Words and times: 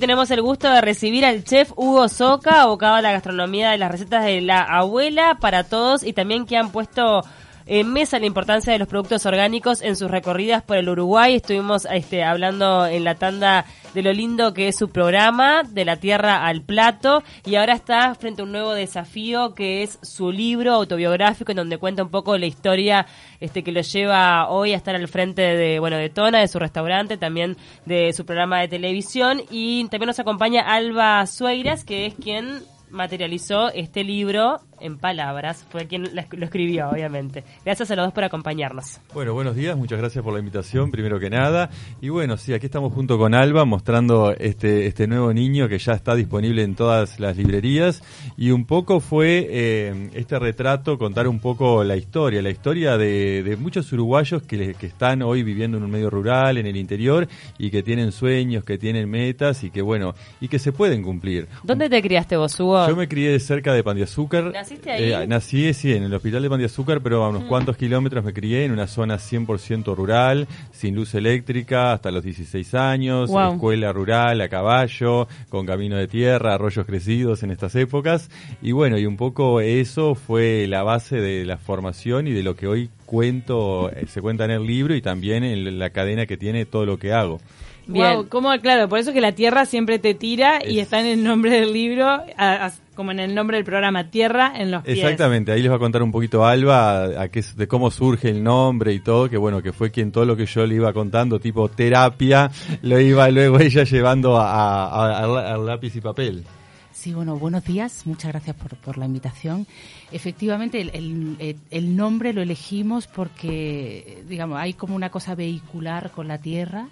Tenemos 0.00 0.30
el 0.30 0.42
gusto 0.42 0.70
de 0.70 0.80
recibir 0.80 1.24
al 1.24 1.42
chef 1.42 1.72
Hugo 1.74 2.08
Soca, 2.08 2.62
abocado 2.62 2.94
a 2.94 3.02
la 3.02 3.10
gastronomía 3.10 3.72
de 3.72 3.78
las 3.78 3.90
recetas 3.90 4.24
de 4.24 4.40
la 4.40 4.62
abuela 4.62 5.38
para 5.40 5.64
todos 5.64 6.04
y 6.04 6.12
también 6.12 6.46
que 6.46 6.56
han 6.56 6.70
puesto 6.70 7.24
en 7.68 7.92
mesa 7.92 8.18
la 8.18 8.24
importancia 8.24 8.72
de 8.72 8.78
los 8.78 8.88
productos 8.88 9.26
orgánicos 9.26 9.82
en 9.82 9.94
sus 9.94 10.10
recorridas 10.10 10.62
por 10.62 10.78
el 10.78 10.88
Uruguay. 10.88 11.34
Estuvimos 11.34 11.86
este, 11.92 12.24
hablando 12.24 12.86
en 12.86 13.04
la 13.04 13.14
tanda 13.14 13.66
de 13.92 14.02
lo 14.02 14.12
lindo 14.12 14.54
que 14.54 14.68
es 14.68 14.76
su 14.76 14.88
programa, 14.88 15.62
de 15.62 15.84
la 15.84 15.96
tierra 15.96 16.46
al 16.46 16.62
plato, 16.62 17.22
y 17.44 17.56
ahora 17.56 17.74
está 17.74 18.14
frente 18.14 18.40
a 18.40 18.44
un 18.46 18.52
nuevo 18.52 18.72
desafío 18.72 19.54
que 19.54 19.82
es 19.82 19.98
su 20.02 20.32
libro 20.32 20.72
autobiográfico 20.72 21.52
en 21.52 21.56
donde 21.56 21.76
cuenta 21.78 22.02
un 22.02 22.10
poco 22.10 22.38
la 22.38 22.46
historia 22.46 23.06
este 23.38 23.62
que 23.62 23.72
lo 23.72 23.82
lleva 23.82 24.48
hoy 24.48 24.72
a 24.72 24.76
estar 24.76 24.94
al 24.94 25.08
frente 25.08 25.42
de 25.42 25.78
bueno 25.78 25.98
de 25.98 26.08
Tona, 26.08 26.40
de 26.40 26.48
su 26.48 26.58
restaurante, 26.58 27.18
también 27.18 27.56
de 27.84 28.14
su 28.14 28.24
programa 28.24 28.60
de 28.60 28.68
televisión 28.68 29.42
y 29.50 29.86
también 29.88 30.08
nos 30.08 30.18
acompaña 30.18 30.62
Alba 30.62 31.26
Sueiras, 31.26 31.84
que 31.84 32.06
es 32.06 32.14
quien 32.14 32.62
materializó 32.90 33.70
este 33.72 34.04
libro 34.04 34.60
en 34.80 34.98
palabras, 34.98 35.66
fue 35.70 35.86
quien 35.86 36.04
lo 36.14 36.44
escribió, 36.44 36.88
obviamente. 36.88 37.44
Gracias 37.64 37.90
a 37.90 37.96
los 37.96 38.06
dos 38.06 38.14
por 38.14 38.24
acompañarnos. 38.24 39.00
Bueno, 39.12 39.34
buenos 39.34 39.56
días, 39.56 39.76
muchas 39.76 39.98
gracias 39.98 40.22
por 40.22 40.32
la 40.32 40.38
invitación, 40.38 40.90
primero 40.90 41.18
que 41.18 41.30
nada. 41.30 41.70
Y 42.00 42.10
bueno, 42.10 42.36
sí, 42.36 42.52
aquí 42.54 42.66
estamos 42.66 42.92
junto 42.92 43.18
con 43.18 43.34
Alba 43.34 43.64
mostrando 43.64 44.32
este, 44.38 44.86
este 44.86 45.06
nuevo 45.06 45.32
niño 45.32 45.68
que 45.68 45.78
ya 45.78 45.94
está 45.94 46.14
disponible 46.14 46.62
en 46.62 46.74
todas 46.76 47.18
las 47.18 47.36
librerías. 47.36 48.02
Y 48.36 48.50
un 48.50 48.66
poco 48.66 49.00
fue 49.00 49.46
eh, 49.50 50.10
este 50.14 50.38
retrato, 50.38 50.96
contar 50.96 51.26
un 51.26 51.40
poco 51.40 51.82
la 51.82 51.96
historia, 51.96 52.40
la 52.40 52.50
historia 52.50 52.96
de, 52.96 53.42
de 53.42 53.56
muchos 53.56 53.92
uruguayos 53.92 54.42
que, 54.42 54.74
que 54.74 54.86
están 54.86 55.22
hoy 55.22 55.42
viviendo 55.42 55.76
en 55.76 55.82
un 55.82 55.90
medio 55.90 56.10
rural, 56.10 56.56
en 56.58 56.66
el 56.66 56.76
interior, 56.76 57.26
y 57.58 57.70
que 57.70 57.82
tienen 57.82 58.12
sueños, 58.12 58.64
que 58.64 58.78
tienen 58.78 59.10
metas 59.10 59.64
y 59.64 59.70
que, 59.70 59.82
bueno, 59.82 60.14
y 60.40 60.48
que 60.48 60.58
se 60.58 60.72
pueden 60.72 61.02
cumplir. 61.02 61.48
¿Dónde 61.64 61.88
te 61.88 62.00
criaste 62.00 62.36
vos, 62.36 62.58
Hugo? 62.60 62.77
Yo 62.86 62.94
me 62.94 63.08
crié 63.08 63.40
cerca 63.40 63.72
de 63.72 63.82
Pan 63.82 63.96
de 63.96 64.04
Azúcar. 64.04 64.52
¿Naciste 64.52 64.90
ahí? 64.92 65.12
Eh, 65.12 65.26
nací, 65.26 65.72
sí, 65.74 65.92
en 65.92 66.04
el 66.04 66.14
hospital 66.14 66.42
de 66.42 66.50
Pan 66.50 66.58
de 66.60 66.66
Azúcar, 66.66 67.00
pero 67.02 67.24
a 67.24 67.30
unos 67.30 67.44
Mm. 67.44 67.48
cuantos 67.48 67.76
kilómetros 67.76 68.24
me 68.24 68.32
crié 68.32 68.64
en 68.64 68.72
una 68.72 68.86
zona 68.86 69.18
100% 69.18 69.94
rural, 69.96 70.46
sin 70.70 70.94
luz 70.94 71.14
eléctrica, 71.14 71.92
hasta 71.92 72.10
los 72.10 72.22
16 72.22 72.74
años, 72.74 73.30
Wow. 73.30 73.54
escuela 73.54 73.92
rural, 73.92 74.40
a 74.40 74.48
caballo, 74.48 75.26
con 75.48 75.66
camino 75.66 75.96
de 75.96 76.06
tierra, 76.06 76.54
arroyos 76.54 76.86
crecidos 76.86 77.42
en 77.42 77.50
estas 77.50 77.74
épocas. 77.74 78.30
Y 78.62 78.72
bueno, 78.72 78.98
y 78.98 79.06
un 79.06 79.16
poco 79.16 79.60
eso 79.60 80.14
fue 80.14 80.66
la 80.68 80.82
base 80.82 81.16
de 81.20 81.44
la 81.44 81.56
formación 81.56 82.26
y 82.28 82.32
de 82.32 82.42
lo 82.42 82.54
que 82.54 82.66
hoy 82.66 82.90
cuento, 83.06 83.90
eh, 83.90 84.06
se 84.06 84.20
cuenta 84.20 84.44
en 84.44 84.50
el 84.50 84.66
libro 84.66 84.94
y 84.94 85.00
también 85.02 85.42
en 85.44 85.78
la 85.78 85.90
cadena 85.90 86.26
que 86.26 86.36
tiene 86.36 86.66
todo 86.66 86.84
lo 86.86 86.98
que 86.98 87.12
hago. 87.12 87.40
Bien. 87.88 88.14
Wow, 88.14 88.28
¿cómo? 88.28 88.50
Claro, 88.60 88.88
por 88.88 88.98
eso 88.98 89.12
que 89.12 89.20
la 89.20 89.32
tierra 89.32 89.64
siempre 89.66 89.98
te 89.98 90.14
tira 90.14 90.60
y 90.64 90.78
Es- 90.78 90.84
está 90.84 91.00
en 91.00 91.06
el 91.06 91.24
nombre 91.24 91.50
del 91.50 91.72
libro, 91.72 92.06
a- 92.06 92.22
a- 92.36 92.72
como 92.94 93.12
en 93.12 93.18
el 93.20 93.34
nombre 93.34 93.56
del 93.56 93.64
programa, 93.64 94.10
Tierra 94.10 94.52
en 94.56 94.70
los 94.70 94.82
pies. 94.84 94.98
Exactamente, 94.98 95.52
ahí 95.52 95.62
les 95.62 95.70
va 95.70 95.76
a 95.76 95.78
contar 95.78 96.02
un 96.02 96.12
poquito 96.12 96.44
Alba 96.44 97.04
a, 97.04 97.22
a 97.22 97.28
qué 97.28 97.38
es- 97.40 97.56
de 97.56 97.66
cómo 97.66 97.90
surge 97.90 98.28
el 98.28 98.42
nombre 98.44 98.92
y 98.92 99.00
todo, 99.00 99.30
que 99.30 99.36
bueno, 99.38 99.62
que 99.62 99.72
fue 99.72 99.90
quien 99.90 100.12
todo 100.12 100.24
lo 100.26 100.36
que 100.36 100.46
yo 100.46 100.66
le 100.66 100.74
iba 100.74 100.92
contando, 100.92 101.40
tipo 101.40 101.68
terapia, 101.68 102.50
lo 102.82 103.00
iba 103.00 103.28
luego 103.30 103.58
ella 103.60 103.84
llevando 103.84 104.36
a, 104.36 104.86
a- 104.86 105.20
a- 105.24 105.54
al 105.54 105.64
lápiz 105.66 105.96
y 105.96 106.00
papel. 106.00 106.44
Sí, 106.92 107.14
bueno, 107.14 107.36
buenos 107.38 107.64
días. 107.64 108.02
Muchas 108.06 108.32
gracias 108.32 108.56
por, 108.56 108.76
por 108.76 108.98
la 108.98 109.06
invitación. 109.06 109.66
Efectivamente, 110.10 110.80
el, 110.80 110.90
el- 110.92 111.36
el- 111.38 111.56
el 111.70 111.96
nombre 111.96 112.32
lo 112.32 112.42
elegimos 112.42 113.06
porque, 113.06 114.24
digamos, 114.28 114.58
hay 114.58 114.74
como 114.74 114.96
una 114.96 115.08
cosa 115.10 115.34
vehicular 115.36 116.10
con 116.10 116.26
la 116.28 116.38
tierra 116.38 116.88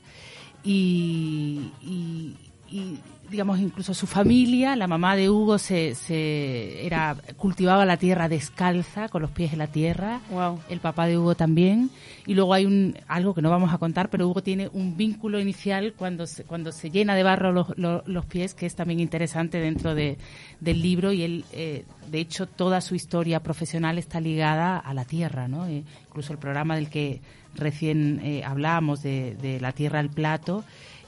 y, 0.66 1.70
y- 1.82 2.34
y, 2.70 2.98
digamos, 3.30 3.58
incluso 3.60 3.94
su 3.94 4.06
familia, 4.06 4.76
la 4.76 4.86
mamá 4.86 5.16
de 5.16 5.28
Hugo, 5.30 5.58
se, 5.58 5.94
se 5.94 6.86
era 6.86 7.16
cultivaba 7.36 7.84
la 7.84 7.96
tierra 7.96 8.28
descalza, 8.28 9.08
con 9.08 9.22
los 9.22 9.30
pies 9.30 9.52
en 9.52 9.58
la 9.58 9.66
tierra. 9.66 10.20
Wow. 10.30 10.60
El 10.68 10.80
papá 10.80 11.06
de 11.06 11.18
Hugo 11.18 11.34
también. 11.34 11.90
Y 12.26 12.34
luego 12.34 12.54
hay 12.54 12.66
un 12.66 12.96
algo 13.08 13.34
que 13.34 13.42
no 13.42 13.50
vamos 13.50 13.72
a 13.72 13.78
contar, 13.78 14.10
pero 14.10 14.28
Hugo 14.28 14.42
tiene 14.42 14.68
un 14.72 14.96
vínculo 14.96 15.38
inicial 15.40 15.94
cuando 15.96 16.26
se, 16.26 16.44
cuando 16.44 16.72
se 16.72 16.90
llena 16.90 17.14
de 17.14 17.22
barro 17.22 17.52
los, 17.52 17.76
los- 17.78 18.06
los 18.06 18.26
pies, 18.26 18.54
que 18.54 18.66
es 18.66 18.74
también 18.74 19.00
interesante 19.00 19.58
dentro 19.58 19.94
de, 19.94 20.18
del 20.60 20.82
libro. 20.82 21.12
Y 21.12 21.22
él, 21.22 21.44
eh, 21.52 21.84
de 22.10 22.18
hecho, 22.20 22.46
toda 22.46 22.80
su 22.80 22.94
historia 22.94 23.40
profesional 23.40 23.98
está 23.98 24.20
ligada 24.20 24.78
a 24.78 24.92
la 24.94 25.04
tierra, 25.04 25.46
¿no? 25.48 25.66
Eh, 25.66 25.84
incluso 26.08 26.32
el 26.32 26.38
programa 26.38 26.74
del 26.76 26.88
que 26.90 27.20
recién 27.54 28.20
eh, 28.22 28.42
hablábamos, 28.44 29.02
de, 29.02 29.34
de 29.36 29.60
La 29.60 29.72
Tierra 29.72 29.98
al 30.00 30.10
Plato, 30.10 30.62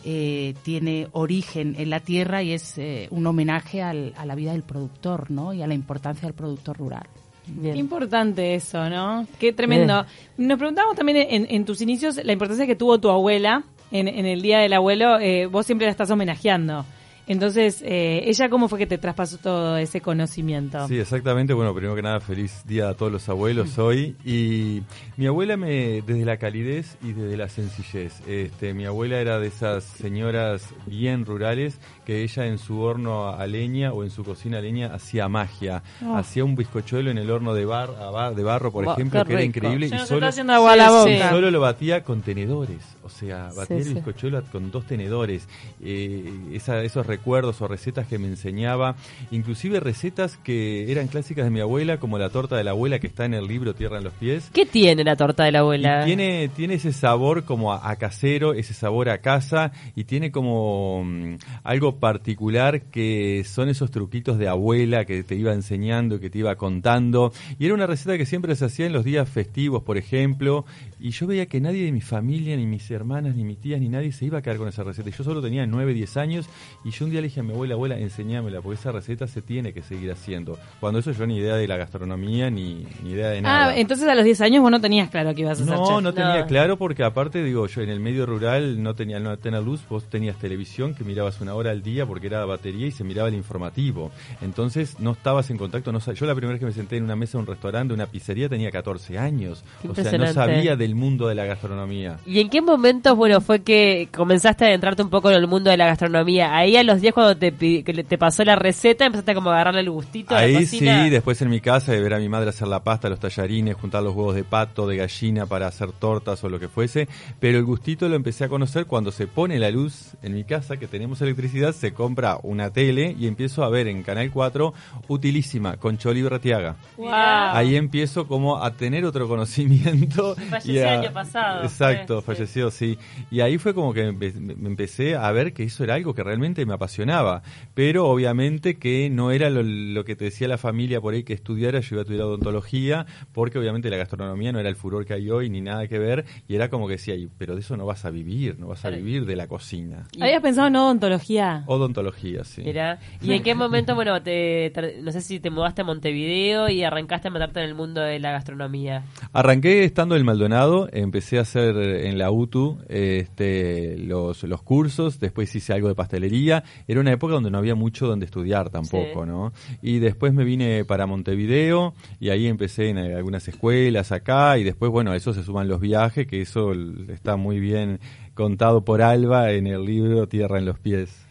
eh, 0.04 0.54
tiene 0.62 1.08
origen 1.12 1.74
en 1.78 1.90
la 1.90 2.00
tierra 2.00 2.42
y 2.42 2.52
es 2.52 2.78
eh, 2.78 3.08
un 3.10 3.26
homenaje 3.26 3.82
al- 3.82 4.12
a 4.16 4.24
la 4.26 4.34
vida 4.34 4.52
del 4.52 4.62
productor, 4.62 5.30
¿no? 5.30 5.52
Y 5.52 5.62
a 5.62 5.66
la 5.66 5.74
importancia 5.74 6.26
del 6.26 6.34
productor 6.34 6.76
rural. 6.78 7.06
Bien. 7.46 7.72
Qué 7.74 7.80
importante 7.80 8.54
eso, 8.54 8.88
¿no? 8.90 9.26
Qué 9.38 9.52
tremendo. 9.52 10.04
Nos 10.36 10.58
preguntamos 10.58 10.94
también 10.96 11.26
en, 11.30 11.46
en 11.50 11.64
tus 11.64 11.80
inicios 11.80 12.20
la 12.22 12.32
importancia 12.32 12.66
que 12.66 12.76
tuvo 12.76 12.98
tu 13.00 13.08
abuela 13.08 13.64
en, 13.90 14.06
en 14.06 14.26
el 14.26 14.42
Día 14.42 14.58
del 14.58 14.74
Abuelo. 14.74 15.18
Eh, 15.18 15.46
vos 15.46 15.64
siempre 15.64 15.86
la 15.86 15.90
estás 15.90 16.10
homenajeando. 16.10 16.84
Entonces, 17.28 17.82
eh, 17.84 18.22
¿ella 18.24 18.48
cómo 18.48 18.68
fue 18.68 18.78
que 18.78 18.86
te 18.86 18.98
traspasó 18.98 19.36
todo 19.38 19.76
ese 19.76 20.00
conocimiento? 20.00 20.88
Sí, 20.88 20.98
exactamente. 20.98 21.52
Bueno, 21.52 21.74
primero 21.74 21.94
que 21.94 22.02
nada, 22.02 22.20
feliz 22.20 22.62
día 22.66 22.88
a 22.88 22.94
todos 22.94 23.12
los 23.12 23.28
abuelos 23.28 23.78
hoy. 23.78 24.16
Y 24.24 24.82
mi 25.16 25.26
abuela 25.26 25.56
me, 25.56 26.02
desde 26.02 26.24
la 26.24 26.38
calidez 26.38 26.96
y 27.02 27.12
desde 27.12 27.36
la 27.36 27.48
sencillez. 27.48 28.20
Este, 28.26 28.72
mi 28.74 28.86
abuela 28.86 29.20
era 29.20 29.38
de 29.38 29.48
esas 29.48 29.84
señoras 29.84 30.70
bien 30.86 31.26
rurales 31.26 31.78
que 32.06 32.22
ella 32.22 32.46
en 32.46 32.58
su 32.58 32.80
horno 32.80 33.28
a 33.28 33.46
leña 33.46 33.92
o 33.92 34.02
en 34.04 34.10
su 34.10 34.24
cocina 34.24 34.58
a 34.58 34.60
leña 34.62 34.94
hacía 34.94 35.28
magia. 35.28 35.82
Hacía 36.14 36.44
un 36.44 36.56
bizcochuelo 36.56 37.10
en 37.10 37.18
el 37.18 37.30
horno 37.30 37.52
de, 37.52 37.66
bar, 37.66 37.90
a 38.00 38.10
bar- 38.10 38.34
de 38.34 38.42
barro, 38.42 38.72
por 38.72 38.84
ejemplo, 38.86 39.22
que 39.26 39.32
era 39.34 39.42
increíble. 39.44 39.88
Se 39.90 39.96
y 39.96 39.98
solo, 39.98 40.16
está 40.16 40.28
haciendo 40.28 40.54
agua 40.54 40.72
a 40.72 40.76
la 40.76 40.88
Sí, 40.88 40.94
boca. 40.94 41.28
sí. 41.28 41.34
Solo 41.34 41.50
lo 41.50 41.60
batía 41.60 42.02
con 42.04 42.22
tenedores, 42.22 42.78
o 43.04 43.10
sea, 43.10 43.50
batía 43.54 43.82
Sí, 43.82 43.88
el 43.88 43.94
bizcochuelo 43.96 44.42
con 44.50 44.70
dos 44.70 44.86
tenedores. 44.86 45.46
Eh, 45.82 46.32
esa- 46.52 46.82
esos 46.82 47.06
recuerdos 47.18 47.60
o 47.60 47.68
recetas 47.68 48.06
que 48.06 48.18
me 48.18 48.28
enseñaba, 48.28 48.94
inclusive 49.32 49.80
recetas 49.80 50.36
que 50.36 50.90
eran 50.90 51.08
clásicas 51.08 51.44
de 51.44 51.50
mi 51.50 51.60
abuela, 51.60 51.98
como 51.98 52.16
la 52.16 52.30
torta 52.30 52.56
de 52.56 52.62
la 52.62 52.70
abuela 52.70 53.00
que 53.00 53.08
está 53.08 53.24
en 53.24 53.34
el 53.34 53.48
libro 53.48 53.74
Tierra 53.74 53.98
en 53.98 54.04
los 54.04 54.12
pies. 54.14 54.50
¿Qué 54.52 54.66
tiene 54.66 55.02
la 55.02 55.16
torta 55.16 55.44
de 55.44 55.52
la 55.52 55.60
abuela? 55.60 56.02
Y 56.02 56.06
tiene, 56.06 56.48
tiene 56.54 56.74
ese 56.74 56.92
sabor 56.92 57.44
como 57.44 57.72
a, 57.72 57.90
a 57.90 57.96
casero, 57.96 58.54
ese 58.54 58.72
sabor 58.72 59.08
a 59.08 59.18
casa 59.18 59.72
y 59.96 60.04
tiene 60.04 60.30
como 60.30 61.02
mm, 61.04 61.34
algo 61.64 61.96
particular 61.96 62.82
que 62.82 63.42
son 63.44 63.68
esos 63.68 63.90
truquitos 63.90 64.38
de 64.38 64.46
abuela 64.46 65.04
que 65.04 65.24
te 65.24 65.34
iba 65.34 65.52
enseñando, 65.52 66.20
que 66.20 66.30
te 66.30 66.38
iba 66.38 66.54
contando. 66.54 67.32
Y 67.58 67.64
era 67.66 67.74
una 67.74 67.86
receta 67.86 68.16
que 68.16 68.26
siempre 68.26 68.54
se 68.54 68.64
hacía 68.64 68.86
en 68.86 68.92
los 68.92 69.04
días 69.04 69.28
festivos, 69.28 69.82
por 69.82 69.98
ejemplo. 69.98 70.64
Y 71.00 71.10
yo 71.10 71.26
veía 71.26 71.46
que 71.46 71.60
nadie 71.60 71.84
de 71.84 71.92
mi 71.92 72.00
familia, 72.00 72.56
ni 72.56 72.66
mis 72.66 72.88
hermanas, 72.90 73.34
ni 73.34 73.44
mis 73.44 73.58
tías, 73.58 73.80
ni 73.80 73.88
nadie 73.88 74.12
se 74.12 74.24
iba 74.24 74.38
a 74.38 74.42
quedar 74.42 74.58
con 74.58 74.68
esa 74.68 74.84
receta. 74.84 75.10
Yo 75.10 75.24
solo 75.24 75.42
tenía 75.42 75.66
9, 75.66 75.94
10 75.94 76.16
años 76.16 76.48
y 76.84 76.90
yo 76.90 77.06
un 77.08 77.12
día 77.12 77.20
le 77.20 77.28
dije 77.28 77.40
a 77.40 77.42
mi 77.42 77.52
abuela, 77.52 77.74
abuela, 77.74 77.98
enseñámela, 77.98 78.60
porque 78.60 78.78
esa 78.78 78.92
receta 78.92 79.26
se 79.26 79.42
tiene 79.42 79.72
que 79.72 79.82
seguir 79.82 80.10
haciendo. 80.10 80.58
Cuando 80.80 81.00
eso 81.00 81.12
yo 81.12 81.26
ni 81.26 81.38
idea 81.38 81.56
de 81.56 81.66
la 81.66 81.76
gastronomía, 81.76 82.50
ni, 82.50 82.86
ni 83.02 83.10
idea 83.10 83.28
de 83.30 83.42
nada. 83.42 83.68
Ah, 83.70 83.76
entonces 83.76 84.08
a 84.08 84.14
los 84.14 84.24
10 84.24 84.40
años 84.42 84.62
vos 84.62 84.70
no 84.70 84.80
tenías 84.80 85.10
claro 85.10 85.34
que 85.34 85.42
ibas 85.42 85.60
a 85.60 85.64
ser 85.64 85.74
No, 85.74 85.86
chef. 85.86 86.02
no 86.02 86.12
tenía 86.14 86.40
No. 86.40 86.46
claro 86.46 86.76
porque 86.78 87.02
aparte 87.04 87.42
digo 87.42 87.66
yo 87.66 87.82
en 87.82 87.88
el 87.90 88.00
medio 88.00 88.26
rural 88.26 88.82
no 88.82 88.94
tenía 88.94 89.18
no 89.20 89.36
tener 89.38 89.62
luz, 89.62 89.80
vos 89.88 90.04
tenías 90.04 90.36
televisión 90.38 90.94
que 90.94 91.04
mirabas 91.04 91.40
una 91.40 91.54
hora 91.54 91.70
al 91.70 91.82
día 91.82 92.06
porque 92.06 92.26
era 92.28 92.44
batería 92.44 92.86
y 92.86 92.90
se 92.92 93.04
miraba 93.04 93.28
el 93.28 93.34
informativo. 93.34 94.10
Entonces 94.42 94.98
no 95.00 95.12
estabas 95.12 95.50
en 95.50 95.58
contacto, 95.58 95.92
no 95.92 95.98
yo 95.98 96.26
la 96.26 96.34
primera 96.34 96.52
vez 96.54 96.60
que 96.60 96.66
me 96.66 96.72
senté 96.72 96.96
en 96.96 97.04
una 97.04 97.16
mesa 97.16 97.38
de 97.38 97.42
un 97.42 97.46
restaurante, 97.46 97.88
de 97.88 97.94
una 97.94 98.06
pizzería 98.06 98.48
tenía 98.48 98.70
14 98.70 99.18
años. 99.18 99.64
Qué 99.82 99.88
O 99.88 99.94
sea, 99.94 100.12
no 100.18 100.26
sabía 100.32 100.76
del 100.76 100.94
mundo 100.94 101.28
de 101.28 101.34
la 101.34 101.44
gastronomía. 101.44 102.18
¿Y 102.26 102.40
en 102.40 102.48
qué 102.50 102.60
momentos, 102.62 103.16
bueno, 103.16 103.40
fue 103.40 103.60
que 103.60 104.08
comenzaste 104.14 104.64
a 104.64 104.68
adentrarte 104.68 105.02
un 105.02 105.10
poco 105.10 105.30
en 105.30 105.36
el 105.36 105.46
mundo 105.46 105.70
de 105.70 105.76
la 105.76 105.86
gastronomía? 105.86 106.56
Ahí 106.56 106.76
a 106.76 106.82
los 106.82 106.97
10 107.00 107.14
cuando 107.14 107.36
te, 107.36 107.52
que 107.52 108.18
pasó 108.18 108.44
la 108.44 108.56
receta, 108.56 109.06
empezaste 109.06 109.32
a 109.32 109.34
como 109.34 109.50
a 109.50 109.54
agarrarle 109.54 109.80
el 109.80 109.90
gustito 109.90 110.34
a 110.34 110.40
la 110.40 110.46
Ahí 110.46 110.66
sí, 110.66 110.80
después 111.10 111.40
en 111.42 111.50
mi 111.50 111.60
casa 111.60 111.92
de 111.92 112.00
ver 112.00 112.14
a 112.14 112.18
mi 112.18 112.28
madre 112.28 112.50
hacer 112.50 112.68
la 112.68 112.82
pasta, 112.82 113.08
los 113.08 113.20
tallarines, 113.20 113.74
juntar 113.76 114.02
los 114.02 114.14
huevos 114.14 114.34
de 114.34 114.44
pato, 114.44 114.86
de 114.86 114.96
gallina 114.96 115.46
para 115.46 115.66
hacer 115.66 115.92
tortas 115.92 116.42
o 116.44 116.48
lo 116.48 116.58
que 116.60 116.68
fuese, 116.68 117.08
pero 117.40 117.58
el 117.58 117.64
gustito 117.64 118.08
lo 118.08 118.16
empecé 118.16 118.44
a 118.44 118.48
conocer 118.48 118.86
cuando 118.86 119.12
se 119.12 119.26
pone 119.26 119.58
la 119.58 119.70
luz 119.70 120.12
en 120.22 120.34
mi 120.34 120.44
casa, 120.44 120.76
que 120.76 120.86
tenemos 120.86 121.20
electricidad, 121.22 121.72
se 121.72 121.92
compra 121.92 122.38
una 122.42 122.70
tele 122.70 123.14
y 123.18 123.26
empiezo 123.26 123.64
a 123.64 123.68
ver 123.70 123.86
en 123.88 124.02
Canal 124.02 124.30
4 124.30 124.72
Utilísima, 125.08 125.76
con 125.76 125.98
Choli 125.98 126.22
Bratiaga. 126.22 126.76
Wow. 126.96 127.08
Ahí 127.12 127.76
empiezo 127.76 128.26
como 128.26 128.62
a 128.62 128.72
tener 128.74 129.04
otro 129.04 129.26
conocimiento. 129.28 130.34
Falleció 130.50 130.74
y 130.74 130.78
a- 130.78 130.94
el 130.94 131.00
año 131.00 131.12
pasado, 131.12 131.62
Exacto, 131.64 132.20
sí. 132.20 132.26
falleció, 132.26 132.70
sí. 132.70 132.98
Y 133.30 133.40
ahí 133.40 133.58
fue 133.58 133.74
como 133.74 133.92
que 133.92 134.12
me 134.12 134.68
empecé 134.68 135.16
a 135.16 135.30
ver 135.32 135.52
que 135.52 135.64
eso 135.64 135.84
era 135.84 135.94
algo 135.94 136.14
que 136.14 136.22
realmente 136.22 136.64
me 136.66 136.74
apasionaba. 136.78 137.42
Pero 137.74 138.06
obviamente 138.08 138.78
que 138.78 139.10
no 139.10 139.30
era 139.30 139.50
lo, 139.50 139.62
lo 139.62 140.04
que 140.04 140.16
te 140.16 140.24
decía 140.24 140.48
la 140.48 140.58
familia 140.58 141.00
por 141.00 141.14
ahí 141.14 141.22
que 141.24 141.34
estudiara, 141.34 141.80
yo 141.80 141.88
iba 141.94 142.00
a 142.00 142.02
estudiar 142.02 142.24
odontología, 142.24 143.06
porque 143.32 143.58
obviamente 143.58 143.90
la 143.90 143.96
gastronomía 143.98 144.52
no 144.52 144.58
era 144.60 144.68
el 144.68 144.76
furor 144.76 145.04
que 145.04 145.14
hay 145.14 145.28
hoy 145.30 145.50
ni 145.50 145.60
nada 145.60 145.86
que 145.88 145.98
ver, 145.98 146.24
y 146.48 146.54
era 146.54 146.70
como 146.70 146.86
que 146.88 146.92
decía, 146.94 147.14
"Y, 147.14 147.28
pero 147.38 147.54
de 147.54 147.60
eso 147.60 147.76
no 147.76 147.84
vas 147.86 148.04
a 148.04 148.10
vivir, 148.10 148.58
no 148.58 148.68
vas 148.68 148.84
a 148.84 148.88
vivir 148.90 149.26
de 149.26 149.36
la 149.36 149.46
cocina. 149.46 150.06
¿Habías 150.20 150.40
pensado 150.42 150.68
en 150.68 150.76
odontología? 150.76 151.64
Odontología, 151.66 152.44
sí. 152.44 152.62
Mira, 152.64 152.98
¿y 153.20 153.32
en 153.32 153.42
qué 153.42 153.54
momento, 153.54 153.94
bueno, 153.94 154.22
te, 154.22 154.70
te- 154.74 155.02
no 155.02 155.12
sé 155.12 155.20
si 155.20 155.40
te 155.40 155.50
mudaste 155.50 155.82
a 155.82 155.84
Montevideo 155.84 156.68
y 156.68 156.82
arrancaste 156.84 157.28
a 157.28 157.30
meterte 157.30 157.60
en 157.60 157.66
el 157.68 157.74
mundo 157.74 158.00
de 158.00 158.18
la 158.18 158.32
gastronomía? 158.32 159.04
Arranqué 159.32 159.84
estando 159.84 160.16
en 160.16 160.24
Maldonado, 160.24 160.88
empecé 160.92 161.38
a 161.38 161.42
hacer 161.42 161.76
en 161.76 162.18
la 162.18 162.30
UTU 162.30 162.78
este, 162.88 163.96
los, 163.98 164.42
los 164.44 164.62
cursos, 164.62 165.18
después 165.20 165.54
hice 165.54 165.72
algo 165.72 165.88
de 165.88 165.94
pastelería. 165.94 166.64
Era 166.86 167.00
una 167.00 167.12
época 167.12 167.34
donde 167.34 167.50
no 167.50 167.58
había 167.58 167.74
mucho 167.74 168.06
donde 168.06 168.26
estudiar 168.26 168.70
tampoco, 168.70 169.24
Sí. 169.24 169.28
¿no? 169.28 169.52
Y 169.82 169.98
después 169.98 170.32
me 170.32 170.44
vine 170.44 170.84
para 170.84 171.06
Montevideo 171.06 171.94
y 172.20 172.30
ahí 172.30 172.46
empecé 172.46 172.88
en 172.90 172.98
eh, 172.98 173.14
algunas 173.14 173.46
escuelas 173.48 174.12
acá 174.12 174.58
y 174.58 174.64
después, 174.64 174.90
bueno, 174.90 175.12
a 175.12 175.16
eso 175.16 175.32
se 175.32 175.42
suman 175.42 175.68
los 175.68 175.80
viajes, 175.80 176.26
que 176.26 176.40
eso 176.40 176.72
está 177.08 177.36
muy 177.36 177.60
bien 177.60 178.00
contado 178.34 178.84
por 178.84 179.02
Alba 179.02 179.50
en 179.52 179.66
el 179.66 179.84
libro 179.84 180.28
Tierra 180.28 180.58
en 180.58 180.64
los 180.66 180.78
pies. 180.78 181.24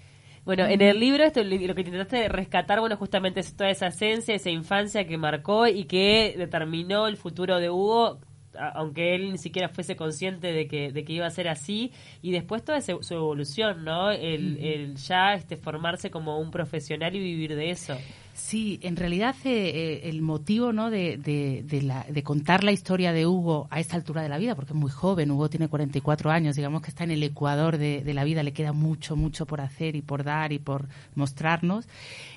Bueno, 0.45 0.65
en 0.65 0.81
el 0.81 0.97
libro 0.97 1.25
esto, 1.25 1.43
lo 1.43 1.75
que 1.75 1.81
intentaste 1.81 2.29
rescatar, 2.29 2.79
bueno, 2.79 2.95
justamente 2.95 3.41
es 3.41 3.53
toda 3.53 3.69
esa 3.69 3.87
esencia, 3.87 4.33
esa 4.33 4.49
infancia 4.49 5.05
que 5.05 5.17
marcó 5.17 5.67
y 5.67 5.83
que 5.83 6.35
determinó 6.37 7.07
el 7.07 7.17
futuro 7.17 7.59
de 7.59 7.69
Hugo, 7.69 8.19
aunque 8.59 9.15
él 9.15 9.31
ni 9.31 9.37
siquiera 9.37 9.69
fuese 9.69 9.95
consciente 9.95 10.51
de 10.51 10.67
que, 10.67 10.91
de 10.91 11.03
que 11.03 11.13
iba 11.13 11.25
a 11.25 11.29
ser 11.29 11.47
así, 11.47 11.91
y 12.21 12.31
después 12.31 12.63
toda 12.63 12.77
ese- 12.79 12.97
su 13.01 13.13
evolución, 13.13 13.83
¿no? 13.83 14.11
El, 14.11 14.57
el 14.59 14.95
ya 14.95 15.33
este, 15.33 15.57
formarse 15.57 16.09
como 16.11 16.39
un 16.39 16.51
profesional 16.51 17.15
y 17.15 17.19
vivir 17.19 17.55
de 17.55 17.69
eso. 17.71 17.97
Sí, 18.39 18.79
en 18.83 18.95
realidad 18.95 19.35
eh, 19.45 19.49
eh, 20.03 20.09
el 20.09 20.21
motivo 20.21 20.71
¿no? 20.71 20.91
de, 20.91 21.17
de, 21.17 21.63
de 21.65 21.81
la- 21.81 22.05
de 22.07 22.21
contar 22.21 22.63
la 22.63 22.71
historia 22.71 23.11
de 23.11 23.25
Hugo 23.25 23.67
a 23.71 23.79
esta 23.79 23.95
altura 23.95 24.21
de 24.21 24.29
la 24.29 24.37
vida, 24.37 24.53
porque 24.53 24.73
es 24.73 24.79
muy 24.79 24.91
joven, 24.91 25.31
Hugo 25.31 25.49
tiene 25.49 25.67
44 25.67 26.29
años, 26.29 26.55
digamos 26.55 26.83
que 26.83 26.89
está 26.89 27.03
en 27.03 27.09
el 27.11 27.23
ecuador 27.23 27.79
de, 27.79 28.03
la 28.13 28.23
vida, 28.23 28.43
le 28.43 28.53
queda 28.53 28.73
mucho, 28.73 29.15
mucho 29.15 29.47
por 29.47 29.59
hacer 29.59 29.95
y 29.95 30.03
por 30.03 30.23
dar 30.23 30.53
y 30.53 30.59
por 30.59 30.87
mostrarnos, 31.15 31.87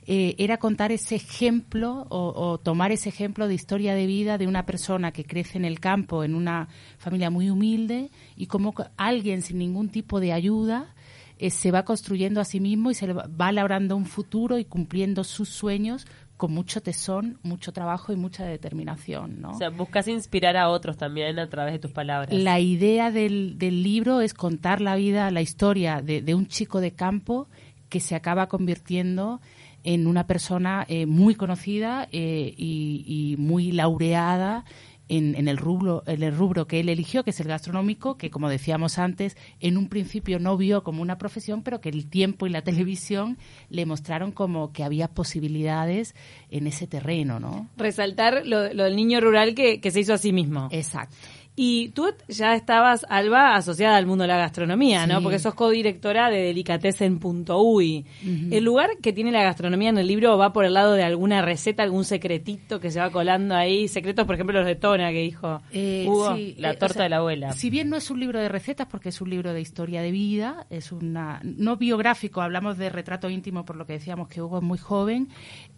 eh, 0.07 0.35
era 0.39 0.57
contar 0.57 0.91
ese 0.91 1.17
ejemplo 1.17 2.07
o, 2.09 2.33
o 2.35 2.59
tomar 2.59 2.93
ese 2.93 3.11
ejemplo 3.11 3.47
de 3.47 3.55
historia 3.55 3.95
de 3.95 4.07
vida 4.07 4.39
de 4.39 4.47
una 4.47 4.65
persona 4.65 5.13
que 5.13 5.25
crece 5.25 5.59
en 5.59 5.67
el 5.67 5.81
campo, 5.81 6.25
en 6.25 6.35
una 6.35 6.69
familia 6.97 7.29
muy 7.29 7.51
humilde 7.51 8.11
y 8.37 8.47
como 8.47 8.73
co- 8.73 8.87
alguien 8.97 9.43
sin 9.43 9.59
ningún 9.59 9.91
tipo 9.91 10.19
de 10.19 10.33
ayuda 10.33 10.95
eh, 11.41 11.51
se 11.51 11.71
va 11.71 11.85
construyendo 11.85 12.41
a 12.41 12.45
sí 12.45 12.61
mismo 12.61 12.91
y 12.91 12.95
se 12.95 13.07
le 13.07 13.15
va, 13.15 13.29
va 13.29 13.51
labrando 13.51 13.97
un 13.97 14.05
futuro 14.05 14.59
y 14.59 14.65
cumpliendo 14.65 15.25
sus 15.25 15.49
sueños 15.49 16.07
con 16.37 16.53
mucho 16.53 16.81
tesón, 16.81 17.39
mucho 17.43 17.73
trabajo 17.73 18.13
y 18.13 18.17
mucha 18.17 18.47
determinación, 18.47 19.41
¿no? 19.41 19.51
O 19.51 19.59
sea, 19.59 19.71
buscas 19.71 20.09
inspirar 20.09 20.57
a 20.57 20.71
otros 20.71 20.97
también 20.97 21.39
a 21.39 21.49
través 21.49 21.75
de 21.75 21.79
tus 21.79 21.93
palabras. 21.93 22.33
La 22.33 22.61
idea 22.61 23.11
del, 23.11 23.59
del 23.59 23.83
libro 23.83 24.21
es 24.21 24.33
contar 24.33 24.81
la 24.81 24.97
vida, 24.97 25.31
la 25.31 25.43
historia 25.43 26.01
de, 26.01 26.23
de 26.23 26.35
un 26.35 26.47
chico 26.47 26.81
de 26.81 26.93
campo 26.93 27.49
que 27.91 28.01
se 28.01 28.15
acaba 28.15 28.49
convirtiendo 28.49 29.41
en 29.83 30.07
una 30.07 30.27
persona 30.27 30.85
eh, 30.89 31.07
muy 31.07 31.35
conocida 31.35 32.09
eh, 32.13 32.55
y, 32.57 33.05
y 33.07 33.37
muy 33.37 33.73
laureada 33.73 34.65
en, 35.11 35.35
en 35.35 35.49
el 35.49 35.57
rubro 35.57 36.05
en 36.07 36.23
el 36.23 36.35
rubro 36.35 36.67
que 36.67 36.81
él 36.81 36.89
eligió, 36.89 37.25
que 37.25 37.31
es 37.31 37.41
el 37.41 37.49
gastronómico, 37.49 38.17
que 38.17 38.31
como 38.31 38.49
decíamos 38.49 38.99
antes, 38.99 39.37
en 39.59 39.77
un 39.77 39.89
principio 39.89 40.39
no 40.39 40.57
vio 40.57 40.85
como 40.85 41.03
una 41.03 41.19
profesión, 41.19 41.63
pero 41.63 41.81
que 41.81 41.89
el 41.89 42.09
tiempo 42.09 42.47
y 42.47 42.51
la 42.51 42.63
televisión 42.71 43.37
le 43.69 43.85
mostraron 43.85 44.33
como 44.33 44.73
que 44.73 44.85
había 44.85 45.09
posibilidades 45.09 46.15
en 46.51 46.67
ese 46.67 46.87
terreno, 46.87 47.41
¿no? 47.41 47.69
Resaltar 47.77 48.47
lo, 48.47 48.73
lo 48.73 48.85
del 48.85 48.97
niño 48.97 49.21
rural 49.21 49.55
que, 49.55 49.81
que 49.81 49.91
se 49.91 50.01
hizo 50.01 50.15
a 50.15 50.19
sí 50.19 50.33
mismo. 50.33 50.69
Exacto. 50.71 51.17
Y 51.57 51.91
tú 51.91 52.07
ya 52.29 52.55
estabas, 52.55 53.05
Alba, 53.11 53.55
asociada 53.57 53.97
al 53.97 54.07
mundo 54.07 54.23
de 54.23 54.29
la 54.29 54.39
gastronomía, 54.39 55.07
¿no? 55.07 55.19
Sí. 55.19 55.23
Porque 55.25 55.39
sos 55.39 55.55
codirectora 55.55 56.31
de 56.31 56.39
Delicatessen.uy. 56.45 58.07
El 58.51 58.65
lugar 58.65 58.91
que 59.03 59.13
tiene 59.13 59.31
la 59.33 59.43
gastronomía 59.43 59.91
en 59.91 59.99
el 59.99 60.07
libro 60.07 60.39
va 60.39 60.53
por 60.53 60.65
el 60.65 60.75
lado 60.75 60.95
de 60.95 61.03
alguna 61.03 61.43
receta, 61.43 61.83
algún 61.83 62.05
secretito 62.05 62.81
que 62.81 62.91
se 62.91 63.01
va 63.01 63.11
colando 63.11 63.55
ahí. 63.55 63.89
Secretos, 63.89 64.25
por 64.27 64.37
ejemplo, 64.37 64.59
los 64.59 64.67
de 64.67 64.77
Tona, 64.77 65.11
que 65.11 65.23
dijo 65.23 65.61
Eh, 65.73 66.07
Hugo. 66.09 66.35
sí, 66.35 66.55
la 66.59 66.71
eh, 66.73 66.77
torta 66.77 66.87
o 66.87 66.95
sea, 66.95 67.03
de 67.05 67.09
la 67.11 67.17
abuela. 67.19 67.53
Si 67.53 67.69
bien 67.69 67.91
no 67.91 67.97
es 67.97 68.11
un 68.11 68.21
libro 68.21 68.41
de 68.41 68.49
recetas, 68.49 68.87
porque 68.91 69.09
es 69.11 69.21
un 69.21 69.31
libro 69.31 69.53
de 69.53 69.61
historia 69.61 70.03
de 70.03 70.11
vida, 70.13 70.67
es 70.71 70.93
una 70.93 71.41
no 71.43 71.77
biográfico, 71.77 72.41
hablamos 72.41 72.79
de 72.79 72.89
retrato 72.91 73.29
íntimo 73.29 73.65
por 73.65 73.77
lo 73.77 73.87
que 73.87 73.95
decíamos 73.95 74.29
que 74.29 74.41
Hugo 74.41 74.59
es 74.59 74.65
muy 74.65 74.79
joven, 74.79 75.29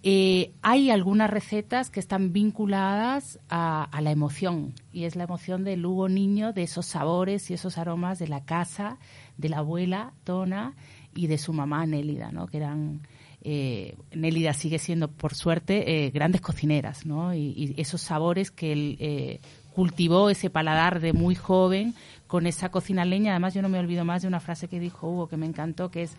eh, 0.02 0.52
hay 0.62 0.90
algunas 0.90 1.30
recetas 1.30 1.90
que 1.90 2.00
están 2.00 2.32
vinculadas 2.32 3.38
a, 3.48 3.84
a 3.84 4.00
la 4.00 4.10
emoción, 4.10 4.74
y 4.92 5.04
es 5.04 5.16
la 5.16 5.24
emoción 5.24 5.64
del 5.72 5.84
Hugo 5.84 6.08
niño, 6.08 6.52
de 6.52 6.62
esos 6.62 6.86
sabores 6.86 7.50
y 7.50 7.54
esos 7.54 7.78
aromas 7.78 8.18
de 8.18 8.28
la 8.28 8.44
casa, 8.44 8.98
de 9.36 9.48
la 9.48 9.58
abuela 9.58 10.12
Tona 10.24 10.74
y 11.14 11.26
de 11.26 11.38
su 11.38 11.52
mamá 11.52 11.84
Nélida, 11.86 12.32
¿no? 12.32 12.46
que 12.46 12.58
eran 12.58 13.02
eh, 13.42 13.96
Nélida 14.14 14.52
sigue 14.52 14.78
siendo, 14.78 15.10
por 15.10 15.34
suerte, 15.34 16.06
eh, 16.06 16.10
grandes 16.10 16.40
cocineras, 16.40 17.04
¿no? 17.06 17.34
Y, 17.34 17.54
y 17.56 17.80
esos 17.80 18.00
sabores 18.00 18.52
que 18.52 18.72
él 18.72 18.96
eh, 19.00 19.40
cultivó, 19.74 20.30
ese 20.30 20.48
paladar 20.48 21.00
de 21.00 21.12
muy 21.12 21.34
joven, 21.34 21.94
con 22.28 22.46
esa 22.46 22.70
cocina 22.70 23.04
leña. 23.04 23.32
Además, 23.32 23.54
yo 23.54 23.62
no 23.62 23.68
me 23.68 23.80
olvido 23.80 24.04
más 24.04 24.22
de 24.22 24.28
una 24.28 24.38
frase 24.38 24.68
que 24.68 24.78
dijo 24.78 25.08
Hugo 25.08 25.28
que 25.28 25.36
me 25.36 25.46
encantó, 25.46 25.90
que 25.90 26.02
es 26.02 26.16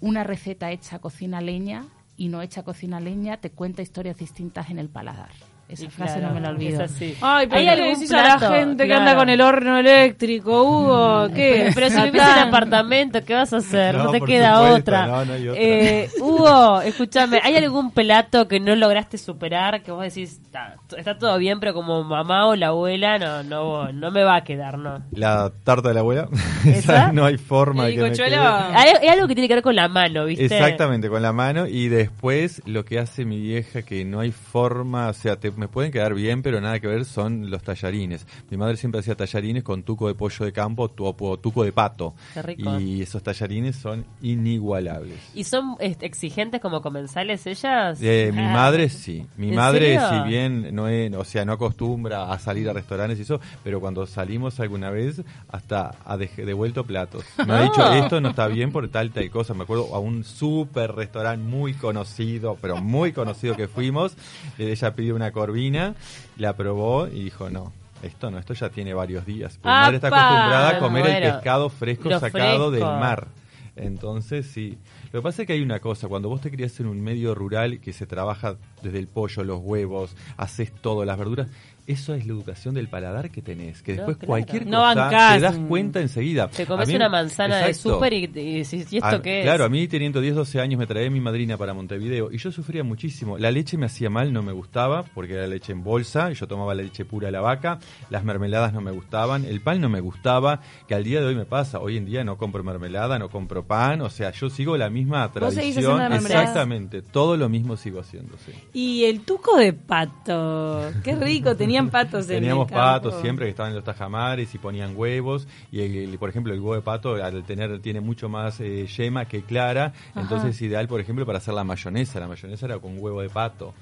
una 0.00 0.22
receta 0.22 0.70
hecha 0.70 0.98
cocina 0.98 1.40
leña 1.40 1.86
y 2.16 2.28
no 2.28 2.42
hecha 2.42 2.62
cocina 2.62 3.00
leña 3.00 3.38
te 3.38 3.50
cuenta 3.50 3.82
historias 3.82 4.18
distintas 4.18 4.70
en 4.70 4.78
el 4.78 4.88
paladar. 4.88 5.30
Esa 5.68 5.90
frase 5.90 6.18
claro, 6.20 6.28
no 6.28 6.34
me 6.34 6.40
la 6.40 6.50
olvido. 6.50 6.80
es 6.84 6.92
así. 6.92 7.16
Ay, 7.20 7.46
pero 7.48 7.58
¿Hay 7.58 7.66
¿qué 7.66 7.76
le 7.76 7.82
algún 7.82 7.94
decís 7.94 8.12
a 8.12 8.16
la 8.22 8.38
plato? 8.38 8.54
gente 8.54 8.86
que 8.86 8.94
anda 8.94 9.16
con 9.16 9.28
el 9.28 9.40
horno 9.40 9.78
eléctrico, 9.78 10.62
Hugo? 10.62 11.28
¿Qué? 11.34 11.72
Pero 11.74 11.90
si 11.90 12.00
vivís 12.02 12.22
en 12.22 12.38
apartamento, 12.48 13.24
¿qué 13.24 13.34
vas 13.34 13.52
a 13.52 13.56
hacer? 13.56 13.96
No, 13.96 14.04
No, 14.04 14.10
te 14.12 14.20
queda 14.20 14.54
supuesto, 14.58 14.76
otra. 14.78 15.06
no, 15.08 15.24
no 15.24 15.32
hay 15.32 15.48
otra. 15.48 15.60
Eh, 15.62 16.08
Hugo, 16.20 16.80
escúchame, 16.82 17.40
¿hay 17.42 17.56
algún 17.56 17.90
plato 17.90 18.46
que 18.46 18.60
no 18.60 18.76
lograste 18.76 19.18
superar 19.18 19.82
que 19.82 19.90
vos 19.90 20.02
decís, 20.04 20.40
está, 20.40 20.76
está 20.96 21.18
todo 21.18 21.36
bien, 21.38 21.58
pero 21.58 21.74
como 21.74 22.04
mamá 22.04 22.46
o 22.46 22.54
la 22.54 22.68
abuela 22.68 23.18
no 23.18 23.42
no 23.42 23.92
no 23.92 24.10
me 24.12 24.22
va 24.22 24.36
a 24.36 24.44
quedar, 24.44 24.78
no? 24.78 25.02
La 25.10 25.50
tarta 25.64 25.88
de 25.88 25.94
la 25.94 26.00
abuela, 26.00 26.28
¿Esa? 26.64 27.10
no 27.12 27.24
hay 27.24 27.38
forma 27.38 27.86
¿El 27.86 27.90
de 27.90 27.96
que 27.96 28.02
me 28.02 28.08
bizcochuelo? 28.10 28.36
quede. 28.42 28.76
Hay, 28.78 28.90
hay 29.02 29.08
algo 29.08 29.26
que 29.26 29.34
tiene 29.34 29.48
que 29.48 29.54
ver 29.54 29.62
con 29.64 29.74
la 29.74 29.88
mano, 29.88 30.26
¿viste? 30.26 30.44
Exactamente, 30.44 31.08
con 31.08 31.22
la 31.22 31.32
mano 31.32 31.66
y 31.66 31.88
después 31.88 32.62
lo 32.66 32.84
que 32.84 33.00
hace 33.00 33.24
mi 33.24 33.40
vieja 33.40 33.82
que 33.82 34.04
no 34.04 34.20
hay 34.20 34.30
forma, 34.30 35.08
o 35.08 35.12
sea, 35.12 35.34
te, 35.36 35.50
me 35.56 35.68
pueden 35.68 35.90
quedar 35.92 36.14
bien, 36.14 36.42
pero 36.42 36.60
nada 36.60 36.78
que 36.80 36.86
ver 36.86 37.04
son 37.04 37.50
los 37.50 37.62
tallarines. 37.62 38.26
Mi 38.50 38.56
madre 38.56 38.76
siempre 38.76 39.00
hacía 39.00 39.14
tallarines 39.14 39.62
con 39.62 39.82
tuco 39.82 40.08
de 40.08 40.14
pollo 40.14 40.44
de 40.44 40.52
campo 40.52 40.90
o 40.98 41.36
tuco 41.38 41.64
de 41.64 41.72
pato. 41.72 42.14
Qué 42.34 42.42
rico. 42.42 42.78
Y 42.80 43.02
esos 43.02 43.22
tallarines 43.22 43.76
son 43.76 44.04
inigualables. 44.22 45.18
¿Y 45.34 45.44
son 45.44 45.76
este, 45.80 46.06
exigentes 46.06 46.60
como 46.60 46.80
comensales 46.82 47.46
ellas? 47.46 47.98
Eh, 48.02 48.30
mi 48.34 48.42
Ah. 48.42 48.52
madre 48.52 48.88
sí, 48.88 49.26
mi 49.36 49.48
¿En 49.50 49.54
madre 49.56 49.98
serio? 49.98 50.08
si 50.22 50.28
bien 50.28 50.74
no 50.74 50.88
es, 50.88 51.12
o 51.14 51.24
sea, 51.24 51.44
no 51.44 51.52
acostumbra 51.52 52.32
a 52.32 52.38
salir 52.38 52.68
a 52.68 52.72
restaurantes 52.72 53.18
y 53.18 53.22
eso, 53.22 53.40
pero 53.64 53.80
cuando 53.80 54.06
salimos 54.06 54.60
alguna 54.60 54.90
vez 54.90 55.22
hasta 55.48 55.94
ha 56.04 56.16
de- 56.16 56.30
devuelto 56.36 56.84
platos. 56.84 57.24
Me 57.46 57.52
ha 57.52 57.62
dicho, 57.62 57.82
esto 57.92 58.20
no 58.20 58.30
está 58.30 58.46
bien 58.48 58.72
por 58.72 58.88
tal 58.88 59.10
tal 59.10 59.30
cosa. 59.30 59.54
Me 59.54 59.64
acuerdo 59.64 59.94
a 59.94 59.98
un 59.98 60.24
súper 60.24 60.92
restaurante 60.92 61.44
muy 61.44 61.74
conocido, 61.74 62.56
pero 62.60 62.76
muy 62.76 63.12
conocido 63.12 63.56
que 63.56 63.68
fuimos, 63.68 64.14
eh, 64.58 64.70
ella 64.72 64.94
pidió 64.94 65.14
una 65.16 65.32
corvina, 65.46 65.94
la 66.36 66.56
probó 66.56 67.06
y 67.06 67.24
dijo, 67.24 67.50
no. 67.50 67.72
Esto 68.02 68.30
no, 68.30 68.38
esto 68.38 68.52
ya 68.52 68.68
tiene 68.68 68.92
varios 68.92 69.24
días. 69.24 69.58
Mi 69.64 69.70
madre 69.70 69.96
está 69.96 70.08
acostumbrada 70.08 70.68
a 70.70 70.78
comer 70.78 71.06
el 71.06 71.32
pescado 71.32 71.70
fresco 71.70 72.10
sacado 72.10 72.30
fresco. 72.30 72.70
del 72.70 72.82
mar. 72.82 73.28
Entonces, 73.74 74.46
sí. 74.46 74.78
Lo 75.12 75.20
que 75.20 75.22
pasa 75.22 75.42
es 75.42 75.46
que 75.46 75.54
hay 75.54 75.62
una 75.62 75.80
cosa, 75.80 76.08
cuando 76.08 76.28
vos 76.28 76.40
te 76.40 76.50
criás 76.50 76.78
en 76.80 76.86
un 76.86 77.00
medio 77.00 77.34
rural 77.34 77.80
que 77.80 77.92
se 77.92 78.06
trabaja 78.06 78.56
desde 78.82 78.98
el 78.98 79.06
pollo, 79.06 79.44
los 79.44 79.60
huevos, 79.62 80.16
haces 80.36 80.72
todo, 80.72 81.04
las 81.04 81.18
verduras, 81.18 81.48
eso 81.86 82.14
es 82.14 82.26
la 82.26 82.32
educación 82.32 82.74
del 82.74 82.88
paladar 82.88 83.30
que 83.30 83.40
tenés, 83.42 83.82
que 83.82 83.92
No, 83.92 83.98
después 83.98 84.16
claro. 84.18 84.28
cualquier 84.28 84.66
No 84.66 84.78
cosa 84.80 84.94
bancás. 84.94 85.34
te 85.36 85.40
das 85.40 85.56
cuenta 85.68 86.00
enseguida. 86.00 86.48
Te 86.48 86.66
comes 86.66 86.88
mí- 86.88 86.96
una 86.96 87.08
manzana 87.08 87.58
de 87.58 87.72
súper 87.74 88.12
y, 88.12 88.16
y 88.16 88.26
decís, 88.58 88.92
¿y 88.92 88.96
esto 88.96 89.08
Ah, 89.08 89.22
qué 89.22 89.38
es? 89.40 89.44
Claro, 89.44 89.64
a 89.64 89.68
mí 89.68 89.86
teniendo 89.88 90.20
10, 90.20 90.34
12 90.34 90.60
años 90.60 90.78
me 90.78 90.86
traía 90.86 91.08
mi 91.10 91.20
madrina 91.20 91.56
para 91.56 91.72
Montevideo 91.74 92.30
y 92.32 92.38
yo 92.38 92.50
sufría 92.50 92.82
muchísimo. 92.84 93.38
La 93.38 93.50
leche 93.50 93.78
me 93.78 93.86
hacía 93.86 94.10
mal, 94.10 94.32
no 94.32 94.42
me 94.42 94.52
gustaba 94.52 95.04
porque 95.14 95.34
era 95.34 95.46
leche 95.46 95.72
en 95.72 95.84
bolsa 95.84 96.30
y 96.30 96.34
yo 96.34 96.46
tomaba 96.48 96.74
la 96.74 96.82
leche 96.82 97.04
pura 97.04 97.26
de 97.26 97.32
la 97.32 97.40
vaca. 97.40 97.78
Las 98.10 98.24
mermeladas 98.24 98.72
no 98.72 98.80
me 98.80 98.90
gustaban, 98.90 99.44
el 99.44 99.60
pan 99.60 99.80
no 99.80 99.88
me 99.88 100.00
gustaba, 100.00 100.60
que 100.88 100.94
al 100.94 101.04
día 101.04 101.20
de 101.20 101.26
hoy 101.26 101.34
me 101.36 101.44
pasa. 101.44 101.78
Hoy 101.78 101.96
en 101.96 102.04
día 102.06 102.24
no 102.24 102.36
compro 102.36 102.64
mermelada, 102.64 103.18
no 103.18 103.28
compro 103.30 103.64
pan, 103.64 104.00
o 104.00 104.10
sea, 104.10 104.32
yo 104.32 104.50
sigo 104.50 104.76
la 104.76 104.90
misma 104.90 104.96
misma 104.96 105.26
¿Vos 105.28 105.54
seguís 105.54 105.74
tradición. 105.74 106.12
Exactamente, 106.12 107.02
todo 107.02 107.36
lo 107.36 107.48
mismo 107.50 107.76
sigo 107.76 108.00
haciendo, 108.00 108.34
sí. 108.44 108.52
Y 108.72 109.04
el 109.04 109.20
tuco 109.20 109.56
de 109.58 109.72
pato. 109.74 110.90
Qué 111.04 111.14
rico, 111.16 111.54
tenían 111.76 111.90
patos 111.90 112.22
en 112.30 112.36
Teníamos 112.40 112.68
el 112.68 112.74
campo. 112.74 112.84
patos 113.10 113.20
siempre 113.20 113.46
que 113.46 113.50
estaban 113.50 113.70
en 113.72 113.76
los 113.76 113.84
tajamares 113.84 114.54
y 114.54 114.58
ponían 114.58 114.92
huevos 114.96 115.46
y 115.70 115.80
el- 115.80 115.96
el- 115.96 116.18
por 116.18 116.28
ejemplo 116.30 116.52
el 116.52 116.60
huevo 116.60 116.74
de 116.74 116.82
pato 116.82 117.14
al 117.14 117.44
tener 117.44 117.78
tiene 117.80 118.00
mucho 118.00 118.28
más 118.28 118.60
eh, 118.60 118.86
yema 118.86 119.24
que 119.26 119.42
clara, 119.42 119.92
entonces 120.14 120.50
es 120.56 120.62
ideal 120.62 120.88
por 120.88 121.00
ejemplo 121.00 121.24
para 121.26 121.38
hacer 121.38 121.54
la 121.54 121.64
mayonesa, 121.64 122.20
la 122.20 122.28
mayonesa 122.28 122.66
era 122.66 122.78
con 122.78 122.98
huevo 122.98 123.20
de 123.22 123.28
pato. 123.28 123.74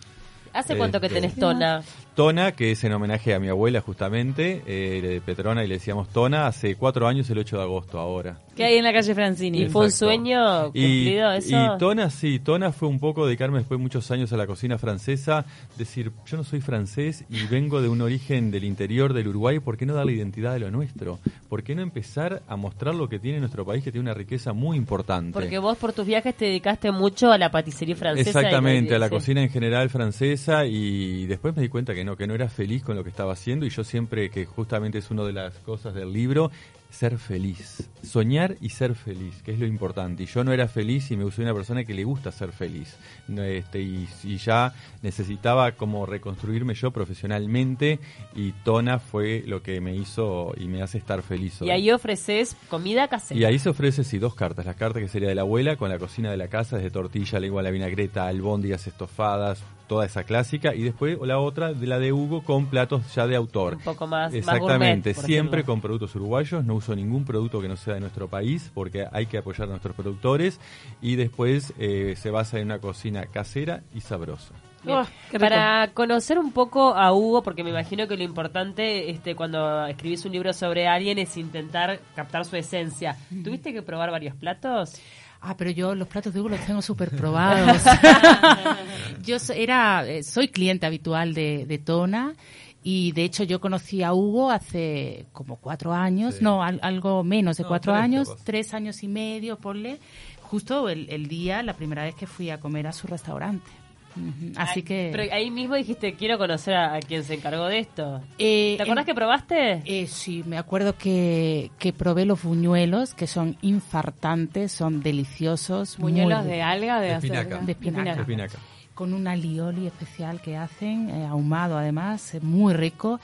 ¿Hace 0.53 0.77
cuánto 0.77 1.01
que 1.01 1.07
Este, 1.07 1.21
tenés 1.21 1.35
tona? 1.37 1.83
Tona, 2.15 2.53
que 2.53 2.71
es 2.71 2.85
en 2.85 2.93
homenaje 2.93 3.35
a 3.35 3.41
mi 3.41 3.49
abuela 3.49 3.81
justamente, 3.81 4.63
eh, 4.67 5.01
de 5.03 5.21
Petrona 5.21 5.65
y 5.65 5.67
le 5.67 5.75
decíamos 5.75 6.09
Tona, 6.11 6.47
hace 6.47 6.77
cuatro 6.77 7.09
años 7.09 7.29
el 7.31 7.39
8 7.39 7.57
de 7.57 7.63
agosto 7.65 7.99
ahora. 7.99 8.37
¿Qué 8.55 8.65
hay 8.65 8.77
en 8.77 8.85
la 8.85 8.93
calle 8.93 9.15
Francini? 9.15 9.63
¿Y 9.63 9.69
fue 9.69 9.83
un 9.83 9.87
Exacto. 9.87 10.07
sueño 10.07 10.65
cumplido 10.65 11.35
y, 11.35 11.39
eso? 11.39 11.57
y 11.57 11.79
Tona, 11.79 12.11
sí, 12.11 12.39
Tona 12.39 12.73
fue 12.73 12.89
un 12.89 12.99
poco 12.99 13.27
dedicarme 13.27 13.59
después 13.59 13.79
de 13.79 13.83
muchos 13.83 14.11
años 14.11 14.33
a 14.33 14.37
la 14.37 14.47
cocina 14.47 14.79
francesa, 14.79 15.45
decir, 15.77 16.13
yo 16.27 16.37
no 16.37 16.45
soy 16.45 16.61
francés 16.61 17.25
y 17.29 17.47
vengo 17.47 17.83
de 17.83 17.89
un 17.89 18.01
origen 18.01 18.51
del 18.51 18.65
interior 18.65 19.13
del 19.13 19.29
Uruguay, 19.29 19.61
¿por 19.61 19.77
qué 19.77 19.87
no 19.87 19.95
darle 19.95 20.13
identidad 20.13 20.55
a 20.55 20.59
lo 20.59 20.71
nuestro? 20.71 21.19
¿Por 21.49 21.63
qué 21.63 21.75
no 21.75 21.83
empezar 21.83 22.43
a 22.49 22.57
mostrar 22.57 22.95
lo 22.95 23.09
que 23.09 23.19
tiene 23.19 23.41
nuestro 23.41 23.65
país, 23.65 23.83
que 23.83 23.93
tiene 23.93 24.03
una 24.03 24.15
riqueza 24.15 24.53
muy 24.53 24.77
importante? 24.77 25.33
Porque 25.33 25.59
vos 25.59 25.77
por 25.77 25.93
tus 25.93 26.07
viajes 26.07 26.35
te 26.35 26.47
dedicaste 26.47 26.91
mucho 26.91 27.33
a 27.33 27.39
la 27.39 27.51
paticería 27.51 27.97
francesa. 27.97 28.41
y 28.41 28.45
Exactamente, 28.45 28.95
a 28.95 28.99
la 28.99 29.09
sí. 29.09 29.15
cocina 29.15 29.43
en 29.43 29.51
general 29.51 29.91
francesa 29.91 30.65
y 30.67 31.27
después 31.27 31.55
me 31.57 31.63
di 31.63 31.69
cuenta 31.69 31.95
que 31.95 32.05
no, 32.05 32.17
que 32.17 32.27
no 32.27 32.35
era 32.35 32.49
feliz 32.49 32.83
con 32.83 32.97
lo 32.97 33.05
que 33.05 33.11
estaba 33.11 33.33
haciendo 33.33 33.67
y 33.67 33.71
yo 33.71 33.85
siempre, 33.85 34.31
que 34.31 34.45
justamente 34.45 34.99
es 34.99 35.11
una 35.11 35.25
de 35.25 35.33
las 35.33 35.55
cosas 35.59 35.95
del 35.95 36.13
libro, 36.13 36.51
ser 36.95 37.19
feliz, 37.19 37.91
soñar 38.03 38.57
y 38.61 38.71
ser 38.71 38.95
feliz, 38.95 39.43
que 39.43 39.53
es 39.53 39.59
lo 39.59 39.67
importante. 39.67 40.23
Y 40.23 40.27
yo 40.27 40.45
no 40.45 40.53
era 40.53 40.69
feliz 40.69 41.11
y 41.11 41.17
me 41.17 41.31
soy 41.31 41.45
una 41.45 41.53
persona 41.53 41.85
que 41.85 41.93
le 41.93 42.05
gusta 42.05 42.31
ser 42.31 42.53
feliz. 42.53 42.97
Este, 43.29 43.81
y, 43.81 44.09
y 44.23 44.37
ya 44.39 44.73
necesitaba 45.03 45.73
como 45.73 46.07
reconstruirme 46.07 46.75
yo 46.75 46.93
profesionalmente 46.93 47.99
y 48.35 48.53
Tona 48.65 49.01
fue 49.01 49.43
lo 49.47 49.63
que 49.63 49.81
me 49.81 49.95
hizo 49.95 50.55
y 50.57 50.67
me 50.67 50.83
hace 50.83 50.99
estar 50.99 51.23
feliz. 51.23 51.61
hoy. 51.61 51.69
Y 51.69 51.71
ahí 51.73 51.91
ofreces 51.91 52.57
comida 52.69 53.09
casera. 53.09 53.41
Y 53.41 53.45
ahí 53.45 53.59
se 53.59 53.71
ofrece, 53.71 54.05
sí, 54.05 54.19
dos 54.19 54.35
cartas. 54.35 54.65
La 54.65 54.75
carta 54.75 55.01
que 55.01 55.09
sería 55.09 55.29
de 55.29 55.35
la 55.35 55.43
abuela 55.43 55.77
con 55.77 55.91
la 55.91 55.99
cocina 55.99 56.31
de 56.31 56.37
la 56.37 56.49
casa, 56.49 56.77
desde 56.77 56.91
tortilla, 56.91 57.41
lengua 57.41 57.61
a 57.61 57.65
la 57.65 57.71
vinagreta, 57.71 58.29
albóndigas 58.29 58.87
estofadas, 58.87 59.63
toda 59.87 60.07
esa 60.07 60.25
clásica. 60.25 60.75
Y 60.75 60.83
después 60.83 61.19
la 61.23 61.39
otra, 61.39 61.73
de 61.73 61.87
la 61.87 61.99
de 61.99 62.13
Hugo, 62.13 62.43
con 62.43 62.67
platos 62.67 63.15
ya 63.15 63.27
de 63.27 63.37
autor. 63.37 63.75
Un 63.77 63.81
poco 63.83 64.07
más- 64.07 64.33
más 64.33 64.35
Exactamente, 64.35 65.11
gourmet, 65.11 65.15
por 65.15 65.25
siempre 65.25 65.65
con 65.65 65.81
productos 65.81 66.15
uruguayos. 66.17 66.65
No 66.65 66.75
uso 66.75 66.95
ningún 66.97 67.25
producto 67.25 67.61
que 67.61 67.69
no 67.69 67.77
sea 67.77 67.95
de 67.95 68.01
nuestro 68.01 68.29
país 68.29 68.71
porque 68.75 69.07
hay 69.13 69.27
que 69.27 69.39
apoyar 69.39 69.69
a 69.69 69.71
nuestros 69.71 69.95
productores. 69.95 70.61
Y 71.03 71.17
después 71.17 71.73
eh, 71.79 72.15
se 72.17 72.31
basa 72.31 72.59
en 72.59 72.67
una 72.67 72.79
cocina 72.79 73.27
casera 73.27 73.83
y 73.95 74.01
sabrosa. 74.01 74.55
Oh, 74.87 75.03
rico. 75.03 75.39
Para 75.41 75.89
conocer 75.95 76.39
un 76.39 76.53
poco 76.53 76.95
a 76.95 77.11
Hugo, 77.15 77.43
porque 77.43 77.65
me 77.65 77.71
imagino 77.71 78.07
que 78.07 78.19
lo 78.19 78.23
importante 78.23 79.09
este, 79.11 79.35
cuando 79.35 79.87
escribís 79.87 80.27
un 80.27 80.33
libro 80.33 80.53
sobre 80.53 80.87
alguien 80.87 81.19
es 81.19 81.39
intentar 81.39 82.01
captar 82.15 82.45
su 82.45 82.55
esencia. 82.57 83.17
¿Tuviste 83.43 83.73
que 83.73 83.81
probar 83.81 84.11
varios 84.11 84.35
platos? 84.37 85.01
Ah, 85.47 85.57
pero 85.59 85.71
yo 85.71 85.95
los 85.95 86.09
platos 86.09 86.33
de 86.33 86.41
Hugo 86.41 86.49
los 86.51 86.61
tengo 86.65 86.81
súper 86.81 87.11
probados. 87.15 87.83
yo 89.23 89.39
so- 89.39 89.53
era, 89.53 90.07
eh, 90.07 90.23
soy 90.23 90.49
cliente 90.49 90.87
habitual 90.87 91.35
de, 91.35 91.67
de 91.67 91.79
Tona 91.79 92.35
y 92.83 93.13
de 93.13 93.25
hecho 93.25 93.45
yo 93.45 93.61
conocí 93.61 94.03
a 94.03 94.13
Hugo 94.15 94.51
hace 94.51 95.27
como 95.33 95.57
cuatro 95.57 95.93
años, 95.93 96.37
Sí. 96.37 96.45
no, 96.45 96.63
al- 96.63 96.81
algo 96.83 97.25
menos 97.25 97.57
de 97.57 97.63
No, 97.65 97.69
cuatro 97.69 97.93
tres 97.93 98.03
años, 98.05 98.37
tres 98.45 98.75
años 98.75 99.03
y 99.03 99.09
medio, 99.09 99.57
ponle, 99.59 99.99
justo 100.43 100.89
el, 100.89 101.09
el 101.11 101.29
día, 101.29 101.63
la 101.63 101.75
primera 101.75 102.05
vez 102.05 102.15
que 102.15 102.27
fui 102.27 102.51
a 102.51 102.59
comer 102.61 102.87
a 102.87 102.93
su 102.93 103.07
restaurante. 103.07 103.71
Ujú, 104.17 104.53
Así 104.57 104.83
que... 104.83 105.11
Pero 105.13 105.33
ahí 105.35 105.51
mismo 105.51 105.75
dijiste, 105.75 106.15
quiero 106.15 106.39
conocer 106.39 106.75
a, 106.75 106.95
a 106.95 107.01
quien 107.01 107.25
se 107.25 107.35
encargó 107.35 107.67
de 107.67 107.81
esto. 107.81 108.21
eh, 108.39 108.75
¿Te 108.77 108.83
acordás 108.85 109.03
en- 109.03 109.07
que 109.07 109.15
probaste? 109.15 109.83
Eh, 109.85 110.07
sí, 110.07 110.43
me 110.47 110.57
acuerdo 110.59 110.97
que, 110.97 111.71
que 111.79 111.93
probé 111.93 112.25
los 112.25 112.43
buñuelos, 112.43 113.15
que 113.15 113.27
son 113.27 113.57
infartantes, 113.63 114.73
son 114.73 115.03
deliciosos. 115.03 115.97
Buñuelos 115.99 116.41
bu- 116.41 116.45
de 116.45 116.63
alga, 116.63 117.01
de, 117.01 117.09
De 117.09 117.15
acelga? 117.15 117.41
espinaca. 117.41 117.65
De 117.67 117.73
espinaca. 117.73 118.15
De 118.15 118.21
espinaca. 118.21 118.59
Con 118.95 119.13
un 119.13 119.27
alioli 119.27 119.89
especial 119.89 120.41
que 120.41 120.57
hacen, 120.57 121.11
eh, 121.11 121.27
ahumado 121.27 121.77
además, 121.77 122.35
eh, 122.35 122.41
muy 122.41 122.75
rico. 122.75 123.19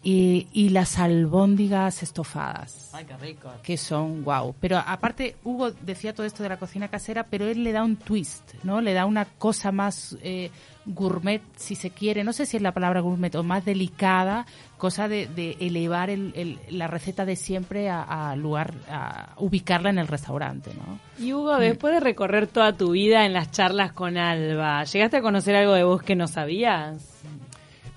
Y, 0.00 0.46
y 0.52 0.68
las 0.68 0.96
albóndigas 1.00 2.04
estofadas, 2.04 2.90
Ay, 2.94 3.04
qué 3.04 3.16
rico. 3.16 3.50
que 3.64 3.76
son 3.76 4.22
wow. 4.22 4.54
Pero 4.60 4.78
aparte, 4.78 5.34
Hugo 5.42 5.72
decía 5.72 6.14
todo 6.14 6.24
esto 6.24 6.44
de 6.44 6.48
la 6.50 6.56
cocina 6.56 6.86
casera, 6.86 7.24
pero 7.24 7.46
él 7.46 7.64
le 7.64 7.72
da 7.72 7.82
un 7.82 7.96
twist, 7.96 8.54
¿no? 8.62 8.80
Le 8.80 8.92
da 8.94 9.06
una 9.06 9.24
cosa 9.24 9.72
más 9.72 10.16
eh, 10.22 10.50
gourmet, 10.86 11.42
si 11.56 11.74
se 11.74 11.90
quiere. 11.90 12.22
No 12.22 12.32
sé 12.32 12.46
si 12.46 12.56
es 12.56 12.62
la 12.62 12.72
palabra 12.72 13.00
gourmet 13.00 13.34
o 13.34 13.42
más 13.42 13.64
delicada, 13.64 14.46
cosa 14.78 15.08
de, 15.08 15.26
de 15.26 15.56
elevar 15.58 16.10
el- 16.10 16.32
el- 16.36 16.60
la 16.70 16.86
receta 16.86 17.24
de 17.24 17.34
siempre 17.34 17.90
a, 17.90 18.30
a 18.30 18.36
lugar, 18.36 18.74
a 18.88 19.34
ubicarla 19.38 19.90
en 19.90 19.98
el 19.98 20.06
restaurante, 20.06 20.70
¿no? 20.74 21.00
Y 21.22 21.32
Hugo, 21.32 21.58
después 21.58 21.92
de 21.92 21.98
recorrer 22.00 22.46
toda 22.46 22.72
tu 22.72 22.92
vida 22.92 23.26
en 23.26 23.32
las 23.32 23.50
charlas 23.50 23.92
con 23.92 24.16
Alba, 24.16 24.84
¿llegaste 24.84 25.16
a 25.16 25.22
conocer 25.22 25.56
algo 25.56 25.72
de 25.72 25.82
vos 25.82 26.02
que 26.04 26.14
no 26.14 26.28
sabías? 26.28 27.04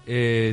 Eh, 0.08 0.52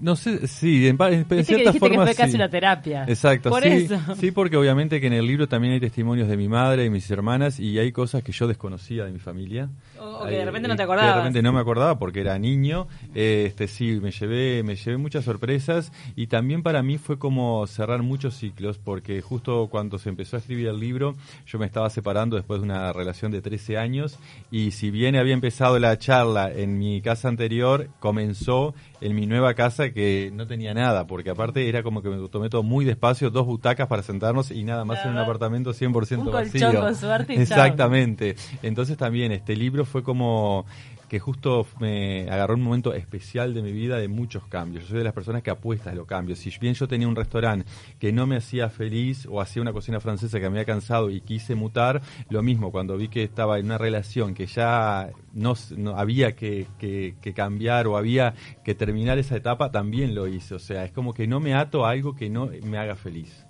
no 0.00 0.16
sé, 0.16 0.46
sí, 0.46 0.86
en, 0.88 0.96
en 1.00 1.24
que 1.24 1.44
cierta 1.44 1.72
que 1.72 1.78
forma 1.78 2.04
fue 2.04 2.14
casi 2.14 2.30
sí. 2.32 2.36
una 2.36 2.48
terapia. 2.48 3.04
Exacto, 3.08 3.50
Por 3.50 3.62
sí, 3.62 3.68
eso. 3.68 3.98
sí, 4.18 4.30
porque 4.30 4.56
obviamente 4.56 5.00
que 5.00 5.06
en 5.06 5.12
el 5.12 5.26
libro 5.26 5.48
también 5.48 5.74
hay 5.74 5.80
testimonios 5.80 6.28
de 6.28 6.36
mi 6.36 6.48
madre 6.48 6.84
y 6.84 6.90
mis 6.90 7.10
hermanas 7.10 7.58
y 7.60 7.78
hay 7.78 7.92
cosas 7.92 8.22
que 8.22 8.32
yo 8.32 8.46
desconocía 8.46 9.04
de 9.04 9.12
mi 9.12 9.18
familia. 9.18 9.68
O- 10.00 10.26
que 10.26 10.34
de 10.36 10.44
repente 10.44 10.68
no 10.68 10.74
te 10.76 10.82
eh, 10.82 10.84
que 10.86 10.92
acordabas. 10.92 11.14
De 11.14 11.20
repente 11.20 11.42
no 11.42 11.52
me 11.52 11.60
acordaba 11.60 11.98
porque 11.98 12.20
era 12.20 12.38
niño. 12.38 12.88
Eh, 13.14 13.44
este 13.46 13.68
sí, 13.68 13.98
me 14.02 14.10
llevé, 14.10 14.62
me 14.62 14.76
llevé 14.76 14.96
muchas 14.96 15.24
sorpresas 15.24 15.92
y 16.16 16.26
también 16.26 16.62
para 16.62 16.82
mí 16.82 16.98
fue 16.98 17.18
como 17.18 17.66
cerrar 17.66 18.02
muchos 18.02 18.34
ciclos 18.34 18.78
porque 18.78 19.20
justo 19.22 19.68
cuando 19.70 19.98
se 19.98 20.08
empezó 20.08 20.36
a 20.36 20.40
escribir 20.40 20.68
el 20.68 20.78
libro 20.80 21.16
yo 21.46 21.58
me 21.58 21.66
estaba 21.66 21.88
separando 21.90 22.36
después 22.36 22.60
de 22.60 22.64
una 22.64 22.92
relación 22.92 23.32
de 23.32 23.40
13 23.42 23.78
años 23.78 24.18
y 24.50 24.72
si 24.72 24.90
bien 24.90 25.16
había 25.16 25.34
empezado 25.34 25.78
la 25.78 25.98
charla 25.98 26.50
en 26.52 26.78
mi 26.78 27.00
casa 27.00 27.28
anterior, 27.28 27.88
comenzó 28.00 28.74
en 29.00 29.14
mi 29.14 29.26
nueva 29.26 29.54
casa 29.54 29.77
que 29.92 30.30
no 30.34 30.46
tenía 30.46 30.74
nada, 30.74 31.06
porque 31.06 31.30
aparte 31.30 31.68
era 31.68 31.82
como 31.82 32.02
que 32.02 32.08
me 32.08 32.28
tomé 32.28 32.48
todo 32.50 32.62
muy 32.62 32.84
despacio, 32.84 33.30
dos 33.30 33.46
butacas 33.46 33.86
para 33.86 34.02
sentarnos 34.02 34.50
y 34.50 34.64
nada 34.64 34.84
más 34.84 35.04
en 35.04 35.12
un 35.12 35.18
apartamento 35.18 35.72
100% 35.72 36.18
Un 36.18 36.32
vacío. 36.32 36.60
colchón 36.66 36.82
con 36.82 36.94
suerte 36.94 37.32
y 37.32 37.36
chao. 37.36 37.42
Exactamente. 37.42 38.36
Entonces 38.62 38.96
también 38.96 39.32
este 39.32 39.56
libro 39.56 39.84
fue 39.84 40.02
como 40.02 40.66
que 41.08 41.18
justo 41.18 41.66
me 41.80 42.28
agarró 42.30 42.54
un 42.54 42.62
momento 42.62 42.92
especial 42.94 43.54
de 43.54 43.62
mi 43.62 43.72
vida 43.72 43.96
de 43.98 44.08
muchos 44.08 44.46
cambios. 44.46 44.84
Yo 44.84 44.90
soy 44.90 44.98
de 44.98 45.04
las 45.04 45.12
personas 45.14 45.42
que 45.42 45.50
apuestas 45.50 45.92
a 45.92 45.96
los 45.96 46.06
cambios. 46.06 46.38
Si 46.38 46.52
bien 46.60 46.74
yo 46.74 46.86
tenía 46.86 47.08
un 47.08 47.16
restaurante 47.16 47.66
que 47.98 48.12
no 48.12 48.26
me 48.26 48.36
hacía 48.36 48.68
feliz 48.68 49.26
o 49.30 49.40
hacía 49.40 49.62
una 49.62 49.72
cocina 49.72 50.00
francesa 50.00 50.38
que 50.38 50.48
me 50.50 50.58
había 50.58 50.64
cansado 50.66 51.10
y 51.10 51.20
quise 51.20 51.54
mutar, 51.54 52.02
lo 52.30 52.42
mismo 52.42 52.70
cuando 52.70 52.96
vi 52.96 53.08
que 53.08 53.22
estaba 53.24 53.58
en 53.58 53.66
una 53.66 53.78
relación 53.78 54.34
que 54.34 54.46
ya 54.46 55.10
no, 55.32 55.54
no 55.76 55.96
había 55.96 56.36
que, 56.36 56.66
que- 56.78 57.16
que 57.20 57.32
cambiar 57.34 57.86
o 57.86 57.96
había 57.96 58.34
que 58.64 58.74
terminar 58.74 59.18
esa 59.18 59.36
etapa, 59.36 59.70
también 59.70 60.14
lo 60.14 60.26
hice. 60.28 60.54
O 60.54 60.58
sea, 60.58 60.84
es 60.84 60.92
como 60.92 61.14
que 61.14 61.26
no 61.26 61.40
me 61.40 61.54
ato 61.54 61.86
a 61.86 61.90
algo 61.90 62.14
que 62.14 62.28
no 62.30 62.50
me 62.64 62.78
haga 62.78 62.96
feliz. 62.96 63.44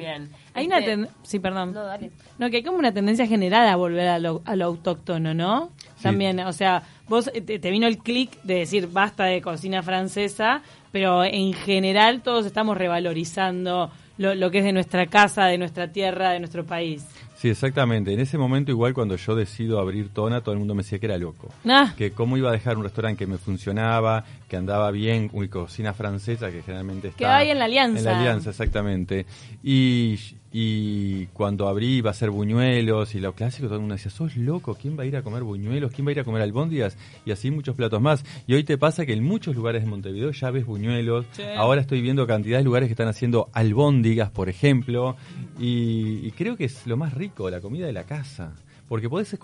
Bien. 0.00 0.28
Hay 0.54 0.66
una 0.66 0.78
Este- 0.78 0.90
ten- 0.90 1.08
sí, 1.22 1.38
perdón. 1.38 1.72
No, 1.72 1.84
dale. 1.84 2.10
No, 2.38 2.50
que 2.50 2.56
hay 2.58 2.62
como 2.62 2.78
una 2.78 2.92
tendencia 2.92 3.26
general 3.26 3.68
a 3.68 3.76
volver 3.76 4.08
a 4.08 4.18
lo, 4.18 4.42
a 4.44 4.56
lo 4.56 4.64
autóctono, 4.64 5.34
¿no? 5.34 5.70
Sí. 5.96 6.02
También, 6.04 6.40
o 6.40 6.52
sea, 6.52 6.82
vos 7.08 7.30
eh, 7.34 7.40
te, 7.40 7.58
te 7.58 7.70
vino 7.70 7.86
el 7.86 7.98
clic 7.98 8.40
de 8.42 8.54
decir 8.60 8.88
basta 8.88 9.24
de 9.24 9.40
cocina 9.42 9.82
francesa, 9.82 10.62
pero 10.92 11.22
en 11.24 11.52
general 11.52 12.22
todos 12.22 12.46
estamos 12.46 12.76
revalorizando 12.76 13.90
lo, 14.18 14.34
lo 14.34 14.50
que 14.50 14.58
es 14.58 14.64
de 14.64 14.72
nuestra 14.72 15.06
casa, 15.06 15.46
de 15.46 15.58
nuestra 15.58 15.88
tierra, 15.92 16.30
de 16.30 16.38
nuestro 16.40 16.64
país. 16.64 17.04
Sí, 17.40 17.48
exactamente. 17.48 18.12
En 18.12 18.20
ese 18.20 18.36
momento, 18.36 18.70
igual 18.70 18.92
cuando 18.92 19.16
yo 19.16 19.34
decido 19.34 19.80
abrir 19.80 20.10
Tona, 20.10 20.42
todo 20.42 20.52
el 20.52 20.58
mundo 20.58 20.74
me 20.74 20.82
decía 20.82 20.98
que 20.98 21.06
era 21.06 21.16
loco. 21.16 21.48
Ah, 21.64 21.94
Que 21.96 22.10
cómo 22.10 22.36
iba 22.36 22.50
a 22.50 22.52
dejar 22.52 22.76
un 22.76 22.84
restaurante 22.84 23.20
que 23.20 23.26
me 23.26 23.38
funcionaba, 23.38 24.24
que 24.46 24.58
andaba 24.58 24.90
bien, 24.90 25.30
uy, 25.32 25.48
cocina 25.48 25.94
francesa, 25.94 26.50
que 26.50 26.60
generalmente 26.60 27.08
está... 27.08 27.18
Que 27.18 27.24
hay 27.24 27.48
en 27.48 27.58
la 27.58 27.64
Alianza. 27.64 27.98
En 27.98 28.04
la 28.04 28.18
Alianza, 28.20 28.50
exactamente. 28.50 29.24
Y, 29.62 30.18
y 30.52 31.26
cuando 31.28 31.66
abrí 31.68 31.96
iba 31.96 32.10
a 32.10 32.14
ser 32.14 32.28
buñuelos 32.28 33.14
y 33.14 33.20
lo 33.20 33.32
clásico, 33.34 33.68
todo 33.68 33.76
el 33.76 33.80
mundo 33.80 33.94
decía, 33.94 34.10
sos 34.10 34.36
loco, 34.36 34.74
¿quién 34.74 34.98
va 34.98 35.04
a 35.04 35.06
ir 35.06 35.16
a 35.16 35.22
comer 35.22 35.42
buñuelos? 35.42 35.92
¿Quién 35.92 36.06
va 36.06 36.10
a 36.10 36.12
ir 36.12 36.20
a 36.20 36.24
comer 36.24 36.42
albóndigas? 36.42 36.98
Y 37.24 37.30
así 37.30 37.50
muchos 37.50 37.74
platos 37.74 38.02
más. 38.02 38.22
Y 38.46 38.52
hoy 38.52 38.64
te 38.64 38.76
pasa 38.76 39.06
que 39.06 39.14
en 39.14 39.24
muchos 39.24 39.56
lugares 39.56 39.82
de 39.82 39.88
Montevideo 39.88 40.32
ya 40.32 40.50
ves 40.50 40.66
buñuelos. 40.66 41.24
Sí. 41.32 41.42
Ahora 41.56 41.80
estoy 41.80 42.02
viendo 42.02 42.26
cantidad 42.26 42.58
de 42.58 42.64
lugares 42.64 42.88
que 42.88 42.92
están 42.92 43.08
haciendo 43.08 43.48
albóndigas, 43.54 44.30
por 44.30 44.50
ejemplo. 44.50 45.16
Y, 45.58 46.26
y 46.26 46.32
creo 46.32 46.56
que 46.56 46.64
es 46.64 46.86
lo 46.86 46.96
más 46.96 47.14
rico, 47.14 47.29
la 47.50 47.60
comida 47.60 47.86
de 47.86 47.92
la 47.92 48.04
casa. 48.04 48.52
Porque 48.88 49.08
podés, 49.08 49.36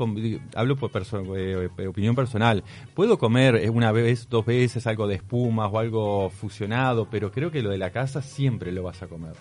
hablo 0.56 0.76
por 0.76 0.90
perso- 0.90 1.36
eh, 1.36 1.68
eh, 1.78 1.86
opinión 1.86 2.16
personal, 2.16 2.64
puedo 2.94 3.16
comer 3.16 3.54
eh, 3.56 3.70
una 3.70 3.92
vez, 3.92 4.28
dos 4.28 4.44
veces 4.44 4.86
algo 4.88 5.06
de 5.06 5.14
espumas 5.14 5.70
o 5.72 5.78
algo 5.78 6.30
fusionado, 6.30 7.08
pero 7.08 7.30
creo 7.30 7.52
que 7.52 7.62
lo 7.62 7.70
de 7.70 7.78
la 7.78 7.90
casa 7.90 8.22
siempre 8.22 8.72
lo 8.72 8.82
vas 8.82 9.02
a 9.02 9.06
comer. 9.06 9.34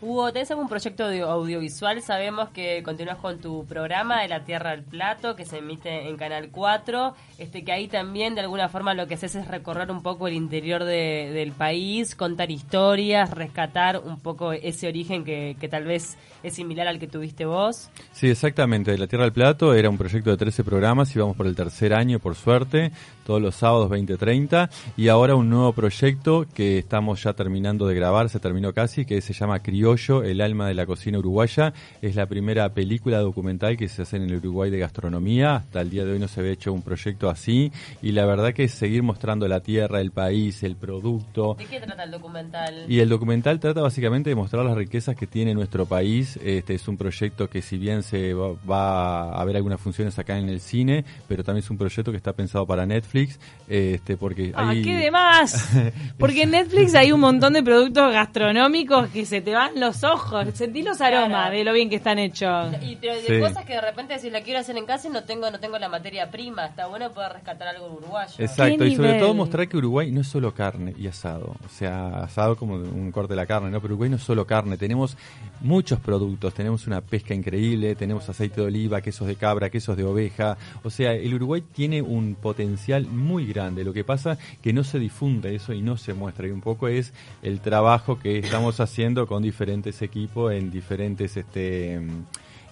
Hugo, 0.00 0.32
¿tenés 0.32 0.50
algún 0.50 0.68
proyecto 0.68 1.08
de 1.08 1.20
audiovisual? 1.20 2.02
Sabemos 2.02 2.48
que 2.50 2.82
continúas 2.82 3.16
con 3.18 3.38
tu 3.38 3.64
programa 3.66 4.22
de 4.22 4.28
La 4.28 4.44
Tierra 4.44 4.70
del 4.70 4.82
Plato, 4.82 5.36
que 5.36 5.44
se 5.44 5.58
emite 5.58 6.08
en 6.08 6.16
Canal 6.16 6.48
4, 6.50 7.14
este 7.38 7.64
que 7.64 7.72
ahí 7.72 7.86
también 7.88 8.34
de 8.34 8.40
alguna 8.40 8.68
forma 8.68 8.94
lo 8.94 9.06
que 9.06 9.14
haces 9.14 9.34
es 9.36 9.46
recorrer 9.48 9.90
un 9.90 10.02
poco 10.02 10.26
el 10.28 10.34
interior 10.34 10.84
de- 10.84 11.30
del 11.32 11.52
país, 11.52 12.14
contar 12.16 12.50
historias, 12.50 13.30
rescatar 13.30 14.00
un 14.04 14.18
poco 14.20 14.52
ese 14.52 14.88
origen 14.88 15.24
que, 15.24 15.56
tal 15.70 15.84
vez 15.84 16.16
es 16.42 16.54
similar 16.54 16.88
al 16.88 16.98
que 16.98 17.06
tuviste 17.06 17.44
vos. 17.44 17.88
Sí, 18.12 18.28
exactamente. 18.28 18.96
La 18.98 19.06
Tierra 19.06 19.24
del 19.24 19.32
Plato 19.32 19.74
era 19.74 19.90
un 19.90 19.98
proyecto 19.98 20.30
de 20.30 20.36
13 20.36 20.64
programas, 20.64 21.14
íbamos 21.14 21.36
por 21.36 21.46
el 21.46 21.54
tercer 21.54 21.94
año, 21.94 22.18
por 22.18 22.34
suerte, 22.34 22.90
todos 23.26 23.42
los 23.42 23.54
sábados 23.56 23.90
20.30, 23.90 24.70
y 24.96 25.08
ahora 25.08 25.34
un 25.34 25.50
nuevo 25.50 25.72
proyecto 25.72 26.46
que 26.54 26.78
estamos 26.78 27.22
ya 27.22 27.34
terminando 27.34 27.86
de 27.86 27.94
grabar, 27.94 28.28
se 28.28 28.40
terminó 28.40 28.72
casi, 28.72 29.04
que 29.04 29.20
se 29.20 29.32
llama 29.34 29.58
Criollo, 29.68 30.22
el 30.22 30.40
alma 30.40 30.66
de 30.66 30.72
la 30.72 30.86
cocina 30.86 31.18
uruguaya. 31.18 31.74
Es 32.00 32.16
la 32.16 32.24
primera 32.24 32.72
película 32.72 33.18
documental 33.18 33.76
que 33.76 33.86
se 33.86 34.00
hace 34.00 34.16
en 34.16 34.22
el 34.22 34.36
Uruguay 34.36 34.70
de 34.70 34.78
gastronomía. 34.78 35.56
Hasta 35.56 35.82
el 35.82 35.90
día 35.90 36.06
de 36.06 36.12
hoy 36.12 36.18
no 36.18 36.26
se 36.26 36.40
había 36.40 36.52
hecho 36.52 36.72
un 36.72 36.80
proyecto 36.80 37.28
así, 37.28 37.70
y 38.00 38.12
la 38.12 38.24
verdad 38.24 38.54
que 38.54 38.64
es 38.64 38.72
seguir 38.72 39.02
mostrando 39.02 39.46
la 39.46 39.60
tierra, 39.60 40.00
el 40.00 40.10
país, 40.10 40.62
el 40.62 40.76
producto. 40.76 41.54
¿De 41.58 41.66
qué 41.66 41.80
trata 41.80 42.04
el 42.04 42.12
documental? 42.12 42.86
Y 42.88 43.00
el 43.00 43.10
documental 43.10 43.60
trata 43.60 43.82
básicamente 43.82 44.30
de 44.30 44.36
mostrar 44.36 44.64
las 44.64 44.74
riquezas 44.74 45.14
que 45.16 45.26
tiene 45.26 45.52
nuestro 45.52 45.84
país. 45.84 46.38
Este 46.42 46.74
es 46.74 46.88
un 46.88 46.96
proyecto 46.96 47.50
que 47.50 47.60
si 47.60 47.76
bien 47.76 48.02
se 48.02 48.32
va, 48.32 48.54
va 48.66 49.32
a 49.34 49.42
haber 49.42 49.56
algunas 49.56 49.82
funciones 49.82 50.18
acá 50.18 50.38
en 50.38 50.48
el 50.48 50.60
cine, 50.60 51.04
pero 51.28 51.44
también 51.44 51.62
es 51.62 51.70
un 51.70 51.76
proyecto 51.76 52.10
que 52.10 52.16
está 52.16 52.32
pensado 52.32 52.66
para 52.66 52.86
Netflix, 52.86 53.38
este 53.68 54.16
porque 54.16 54.52
Ah, 54.54 54.70
hay 54.70 54.80
qué 54.82 54.96
demás. 54.96 55.68
Porque 56.18 56.42
en 56.44 56.52
Netflix 56.52 56.94
hay 56.94 57.12
un 57.12 57.20
montón 57.20 57.52
de 57.52 57.62
productos 57.62 58.10
gastronómicos 58.12 59.08
que 59.10 59.26
se 59.26 59.40
te 59.40 59.54
van 59.58 59.80
los 59.80 60.04
ojos. 60.04 60.46
Sentí 60.54 60.82
los 60.82 61.00
aromas 61.00 61.28
Claro. 61.28 61.56
de 61.56 61.64
lo 61.64 61.72
bien 61.72 61.90
que 61.90 61.96
están 61.96 62.18
hechos. 62.18 62.72
Y 62.82 62.96
pero 62.96 63.14
de 63.14 63.22
Sí. 63.22 63.40
cosas 63.40 63.64
que 63.64 63.74
de 63.74 63.80
repente 63.80 64.14
decís 64.14 64.32
la 64.32 64.40
quiero 64.42 64.60
hacer 64.60 64.76
en 64.76 64.86
casa 64.86 65.08
y 65.08 65.10
no 65.10 65.24
tengo 65.24 65.50
no 65.50 65.58
tengo 65.60 65.78
la 65.78 65.88
materia 65.88 66.30
prima. 66.30 66.66
Está 66.66 66.86
bueno 66.86 67.10
poder 67.10 67.32
rescatar 67.32 67.68
algo 67.68 67.86
uruguayo. 67.86 68.32
Exacto, 68.38 68.78
¿Qué 68.84 68.88
y 68.88 68.96
sobre 68.96 69.14
todo 69.18 69.34
mostrar 69.34 69.68
que 69.68 69.76
Uruguay 69.76 70.10
no 70.10 70.20
es 70.20 70.28
solo 70.28 70.54
carne 70.54 70.94
y 70.98 71.06
asado, 71.06 71.56
o 71.64 71.68
sea, 71.68 72.08
asado 72.24 72.56
como 72.56 72.74
un 72.74 73.10
corte 73.12 73.32
de 73.32 73.36
la 73.36 73.46
carne, 73.46 73.70
¿no? 73.70 73.80
Pero 73.80 73.94
Uruguay 73.94 74.10
no 74.10 74.16
es 74.16 74.22
solo 74.22 74.46
carne, 74.46 74.76
tenemos 74.76 75.16
muchos 75.60 75.98
productos, 76.00 76.54
tenemos 76.54 76.86
una 76.86 77.00
pesca 77.00 77.34
increíble, 77.34 77.94
tenemos 77.94 78.28
aceite 78.28 78.60
de 78.60 78.66
oliva, 78.68 79.00
quesos 79.00 79.26
de 79.26 79.36
cabra, 79.36 79.70
quesos 79.70 79.96
de 79.96 80.04
oveja, 80.04 80.56
o 80.84 80.90
sea, 80.90 81.12
el 81.12 81.34
Uruguay 81.34 81.62
tiene 81.72 82.00
un 82.02 82.34
potencial 82.36 83.06
muy 83.06 83.46
grande, 83.46 83.84
lo 83.84 83.92
que 83.92 84.04
pasa 84.04 84.38
que 84.62 84.72
no 84.72 84.84
se 84.84 84.98
difunde 84.98 85.54
eso 85.54 85.72
y 85.72 85.82
no 85.82 85.96
se 85.96 86.14
muestra, 86.14 86.46
y 86.46 86.50
un 86.50 86.60
poco 86.60 86.88
es 86.88 87.12
el 87.42 87.60
trabajo 87.60 88.18
que 88.18 88.38
estamos 88.38 88.78
haciendo 88.80 89.26
con 89.26 89.42
diferentes 89.48 90.00
equipos 90.02 90.52
en 90.52 90.70
diferentes, 90.70 91.36
este 91.36 91.94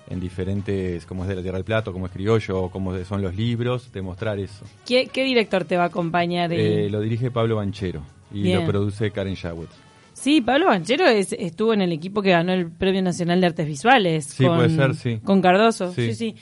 en 0.08 0.20
diferentes, 0.20 1.04
como 1.04 1.24
es 1.24 1.28
de 1.28 1.34
la 1.34 1.42
Tierra 1.42 1.58
del 1.58 1.64
Plato, 1.64 1.92
como 1.92 2.06
es 2.06 2.12
Criollo, 2.12 2.68
como 2.70 2.96
son 3.04 3.22
los 3.22 3.34
libros, 3.34 3.90
de 3.92 4.02
mostrar 4.02 4.38
eso. 4.38 4.64
¿Qué, 4.86 5.08
qué 5.12 5.24
director 5.24 5.64
te 5.64 5.76
va 5.76 5.84
a 5.84 5.86
acompañar? 5.86 6.52
Eh, 6.52 6.88
lo 6.90 7.00
dirige 7.00 7.30
Pablo 7.32 7.56
Banchero 7.56 8.02
y 8.32 8.42
Bien. 8.42 8.60
lo 8.60 8.66
produce 8.66 9.10
Karen 9.10 9.34
Shawet. 9.34 9.68
Sí, 10.12 10.40
Pablo 10.40 10.66
Banchero 10.66 11.06
es- 11.06 11.32
estuvo 11.32 11.74
en 11.74 11.82
el 11.82 11.90
equipo 11.92 12.22
que 12.22 12.30
ganó 12.30 12.52
el 12.52 12.70
Premio 12.70 13.02
Nacional 13.02 13.40
de 13.40 13.48
Artes 13.48 13.66
Visuales. 13.66 14.26
Sí, 14.26 14.44
con, 14.46 14.56
puede 14.56 14.70
ser, 14.70 14.94
sí. 14.94 15.18
Con 15.24 15.42
Cardoso. 15.42 15.92
Sí. 15.92 16.14
Sí. 16.14 16.14
sí, 16.14 16.36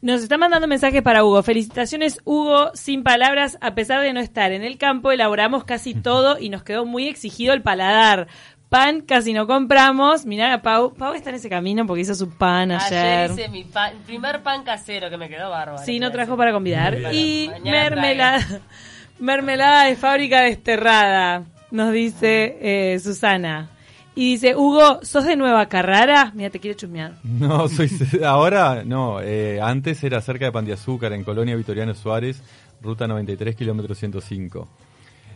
Nos 0.00 0.22
está 0.22 0.38
mandando 0.38 0.68
mensajes 0.68 1.02
para 1.02 1.24
Hugo. 1.24 1.42
Felicitaciones, 1.42 2.20
Hugo. 2.24 2.70
Sin 2.74 3.02
palabras, 3.02 3.58
a 3.60 3.74
pesar 3.74 4.00
de 4.00 4.12
no 4.12 4.20
estar 4.20 4.52
en 4.52 4.62
el 4.62 4.78
campo, 4.78 5.10
elaboramos 5.10 5.64
casi 5.64 5.92
todo 6.08 6.38
y 6.38 6.50
nos 6.50 6.62
quedó 6.62 6.86
muy 6.86 7.08
exigido 7.08 7.52
el 7.52 7.62
paladar. 7.62 8.28
Pan 8.68 9.00
casi 9.00 9.32
no 9.32 9.46
compramos. 9.46 10.26
Mirá 10.26 10.52
a 10.54 10.62
Pau. 10.62 10.92
Pau 10.92 11.14
está 11.14 11.30
en 11.30 11.36
ese 11.36 11.48
camino 11.48 11.86
porque 11.86 12.02
hizo 12.02 12.14
su 12.14 12.28
pan 12.30 12.70
ayer. 12.70 13.30
Ayer 13.30 13.30
hice 13.30 13.48
mi 13.48 13.64
pan, 13.64 13.94
primer 14.06 14.42
pan 14.42 14.62
casero 14.62 15.08
que 15.08 15.16
me 15.16 15.28
quedó 15.28 15.48
bárbaro. 15.50 15.82
Sí, 15.84 15.98
no 15.98 16.10
trajo 16.12 16.36
para 16.36 16.52
convidar. 16.52 16.96
Y 17.14 17.50
mermelada, 17.64 18.44
mermelada 19.18 19.84
de 19.84 19.96
fábrica 19.96 20.42
desterrada, 20.42 21.44
nos 21.70 21.92
dice 21.92 22.58
eh, 22.60 22.98
Susana. 22.98 23.70
Y 24.14 24.32
dice, 24.32 24.56
Hugo, 24.56 24.98
¿sos 25.02 25.24
de 25.26 25.36
Nueva 25.36 25.66
Carrara? 25.66 26.32
Mira, 26.34 26.50
te 26.50 26.58
quiero 26.58 26.76
chusmear. 26.76 27.12
No, 27.22 27.68
soy 27.68 27.88
ahora 28.26 28.82
no. 28.84 29.20
eh, 29.20 29.60
antes 29.62 30.02
era 30.02 30.20
cerca 30.20 30.44
de 30.46 30.50
Pan 30.52 30.64
de 30.64 30.72
Azúcar, 30.72 31.12
en 31.12 31.22
Colonia 31.22 31.54
Vitoriano 31.54 31.94
Suárez, 31.94 32.42
ruta 32.82 33.06
93, 33.06 33.54
kilómetro 33.54 33.94
105. 33.94 34.68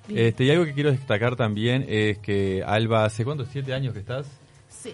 Este, 0.09 0.45
y 0.45 0.51
algo 0.51 0.65
que 0.65 0.75
quiero 0.75 0.91
destacar 0.91 1.37
también 1.37 1.85
es 1.89 2.19
que 2.19 2.63
Alba, 2.67 3.05
¿hace 3.05 3.25
cuántos? 3.25 3.49
¿Siete 3.49 3.73
años 3.73 3.93
que 3.93 4.01
estás? 4.01 4.42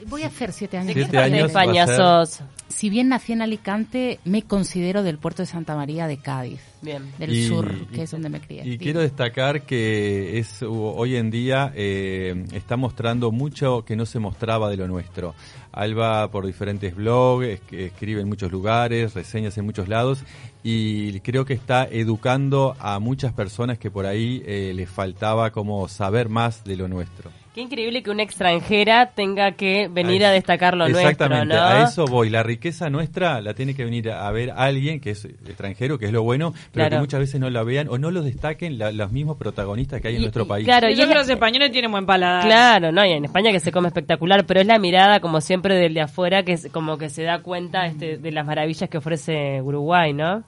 Voy 0.09 0.23
a 0.23 0.27
hacer 0.29 0.53
siete 0.53 0.77
años. 0.79 0.95
¿De 0.95 1.03
Siete 1.03 1.17
de 1.17 1.23
años 1.23 1.49
España 1.49 1.87
sos? 1.87 2.41
Si 2.69 2.91
bien 2.91 3.09
nací 3.09 3.33
en 3.33 3.41
Alicante, 3.43 4.21
me 4.25 4.43
considero 4.43 5.03
del 5.03 5.17
puerto 5.19 5.43
de 5.43 5.47
Santa 5.47 5.75
María 5.75 6.07
de 6.07 6.19
Cádiz, 6.19 6.61
Bien. 6.83 7.11
del 7.19 7.33
Y- 7.35 7.49
sur, 7.49 7.87
que 7.89 7.99
y- 7.99 8.01
es 8.03 8.11
donde 8.11 8.29
me 8.29 8.41
crié. 8.41 8.63
Y 8.69 8.77
quiero 8.77 9.01
destacar 9.01 9.63
que 9.63 10.39
es 10.39 10.63
hoy 10.63 11.17
en 11.17 11.31
día 11.31 11.73
eh, 11.75 12.45
está 12.53 12.77
mostrando 12.77 13.33
mucho 13.33 13.85
que 13.87 13.97
no 13.97 14.05
se 14.05 14.19
mostraba 14.19 14.69
de 14.69 14.77
lo 14.77 14.87
nuestro. 14.87 15.35
Alba 15.73 16.31
por 16.31 16.47
diferentes 16.47 16.95
blogs, 16.95 17.61
escribe 17.71 18.21
en 18.21 18.29
muchos 18.29 18.53
lugares, 18.53 19.15
reseñas 19.15 19.57
en 19.59 19.65
muchos 19.65 19.89
lados 19.89 20.21
y 20.63 21.21
creo 21.21 21.45
que 21.45 21.55
está 21.55 21.85
educando 21.91 22.77
a 22.81 22.99
muchas 22.99 23.33
personas 23.33 23.79
que 23.79 23.91
por 23.91 24.05
ahí 24.05 24.43
eh, 24.45 24.73
les 24.75 24.91
faltaba 24.91 25.51
como 25.53 25.89
saber 25.89 26.29
más 26.29 26.65
de 26.65 26.77
lo 26.77 26.89
nuestro. 26.89 27.31
Qué 27.59 27.63
increíble 27.63 28.05
que 28.05 28.11
una 28.13 28.23
extranjera 28.23 29.07
tenga 29.17 29.51
que 29.51 29.89
venir 29.89 30.25
a 30.25 30.29
Ahí- 30.29 30.35
destacar 30.37 30.75
lo 30.77 30.85
nuestro, 30.85 31.01
Exactamente, 31.01 31.57
¿no? 31.57 31.61
a 31.61 31.83
eso 31.83 32.05
voy. 32.07 32.31
La 32.31 32.45
riqueza 32.45 32.89
nuestra 32.89 33.41
la 33.41 33.53
tiene 33.53 33.75
que 33.75 33.85
venir 33.85 34.13
a 34.13 34.31
ver 34.31 34.53
alguien 34.55 35.01
que 35.01 35.11
es 35.11 35.25
extranjero, 35.25 35.99
que 35.99 36.07
es 36.07 36.13
lo 36.13 36.23
bueno, 36.23 36.53
pero 36.53 36.85
Claro. 36.85 36.91
que 36.91 37.01
muchas 37.01 37.19
veces 37.19 37.41
no 37.41 37.51
la 37.51 37.65
vean 37.65 37.89
o 37.89 37.99
no 37.99 38.13
lo 38.13 38.23
destaquen 38.23 38.79
la- 38.79 38.93
los 38.93 39.11
mismos 39.11 39.37
protagonistas 39.39 40.01
que 40.01 40.07
hay 40.07 40.15
en 40.15 40.21
nuestro 40.21 40.47
país. 40.47 40.67
claro, 40.67 40.89
Y 40.89 40.93
y 40.93 41.01
es 41.01 41.09
los 41.13 41.29
españoles 41.29 41.73
tienen 41.73 41.91
buen 41.91 42.07
paladar. 42.07 42.45
Claro, 42.45 42.93
no, 42.93 43.05
y 43.05 43.11
en 43.11 43.25
España 43.25 43.51
que 43.51 43.59
se 43.59 43.73
come 43.73 43.89
espectacular, 43.89 44.47
pero 44.47 44.61
es 44.61 44.67
la 44.69 44.79
mirada, 44.79 45.19
como 45.19 45.41
siempre, 45.41 45.75
del 45.75 45.95
de 45.95 46.03
afuera 46.03 46.45
que 46.45 46.53
es 46.53 46.69
como 46.71 46.97
que 46.97 47.09
se 47.09 47.25
da 47.25 47.41
cuenta 47.43 47.87
este, 47.87 48.19
de 48.19 48.31
las 48.31 48.47
maravillas 48.47 48.89
que 48.89 48.99
ofrece 48.99 49.61
Uruguay, 49.63 50.13
¿no? 50.13 50.45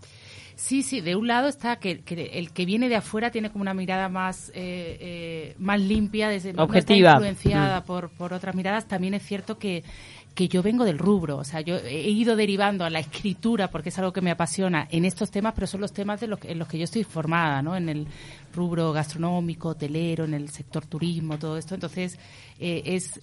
Sí, 0.60 0.82
sí, 0.82 1.00
de 1.00 1.16
un 1.16 1.26
lado 1.26 1.48
está 1.48 1.76
que, 1.76 2.00
que 2.00 2.32
el 2.34 2.52
que 2.52 2.66
viene 2.66 2.90
de 2.90 2.96
afuera 2.96 3.30
tiene 3.30 3.50
como 3.50 3.62
una 3.62 3.72
mirada 3.72 4.10
más 4.10 4.50
eh, 4.50 4.98
eh, 5.00 5.54
más 5.58 5.80
limpia, 5.80 6.28
desde, 6.28 6.52
no 6.52 6.64
está 6.64 6.78
Objetiva. 6.78 7.12
influenciada 7.12 7.82
por, 7.82 8.10
por 8.10 8.34
otras 8.34 8.54
miradas. 8.54 8.86
También 8.86 9.14
es 9.14 9.22
cierto 9.22 9.58
que, 9.58 9.82
que 10.34 10.48
yo 10.48 10.62
vengo 10.62 10.84
del 10.84 10.98
rubro, 10.98 11.38
o 11.38 11.44
sea, 11.44 11.62
yo 11.62 11.76
he 11.76 12.10
ido 12.10 12.36
derivando 12.36 12.84
a 12.84 12.90
la 12.90 13.00
escritura 13.00 13.68
porque 13.70 13.88
es 13.88 13.98
algo 13.98 14.12
que 14.12 14.20
me 14.20 14.30
apasiona 14.30 14.86
en 14.90 15.06
estos 15.06 15.30
temas, 15.30 15.54
pero 15.54 15.66
son 15.66 15.80
los 15.80 15.94
temas 15.94 16.20
de 16.20 16.26
los, 16.26 16.38
en 16.44 16.58
los 16.58 16.68
que 16.68 16.76
yo 16.76 16.84
estoy 16.84 17.04
formada, 17.04 17.62
¿no? 17.62 17.74
En 17.74 17.88
el 17.88 18.06
rubro 18.54 18.92
gastronómico, 18.92 19.70
hotelero, 19.70 20.24
en 20.26 20.34
el 20.34 20.50
sector 20.50 20.84
turismo, 20.84 21.38
todo 21.38 21.56
esto. 21.56 21.74
Entonces, 21.74 22.18
eh, 22.60 22.82
es... 22.84 23.18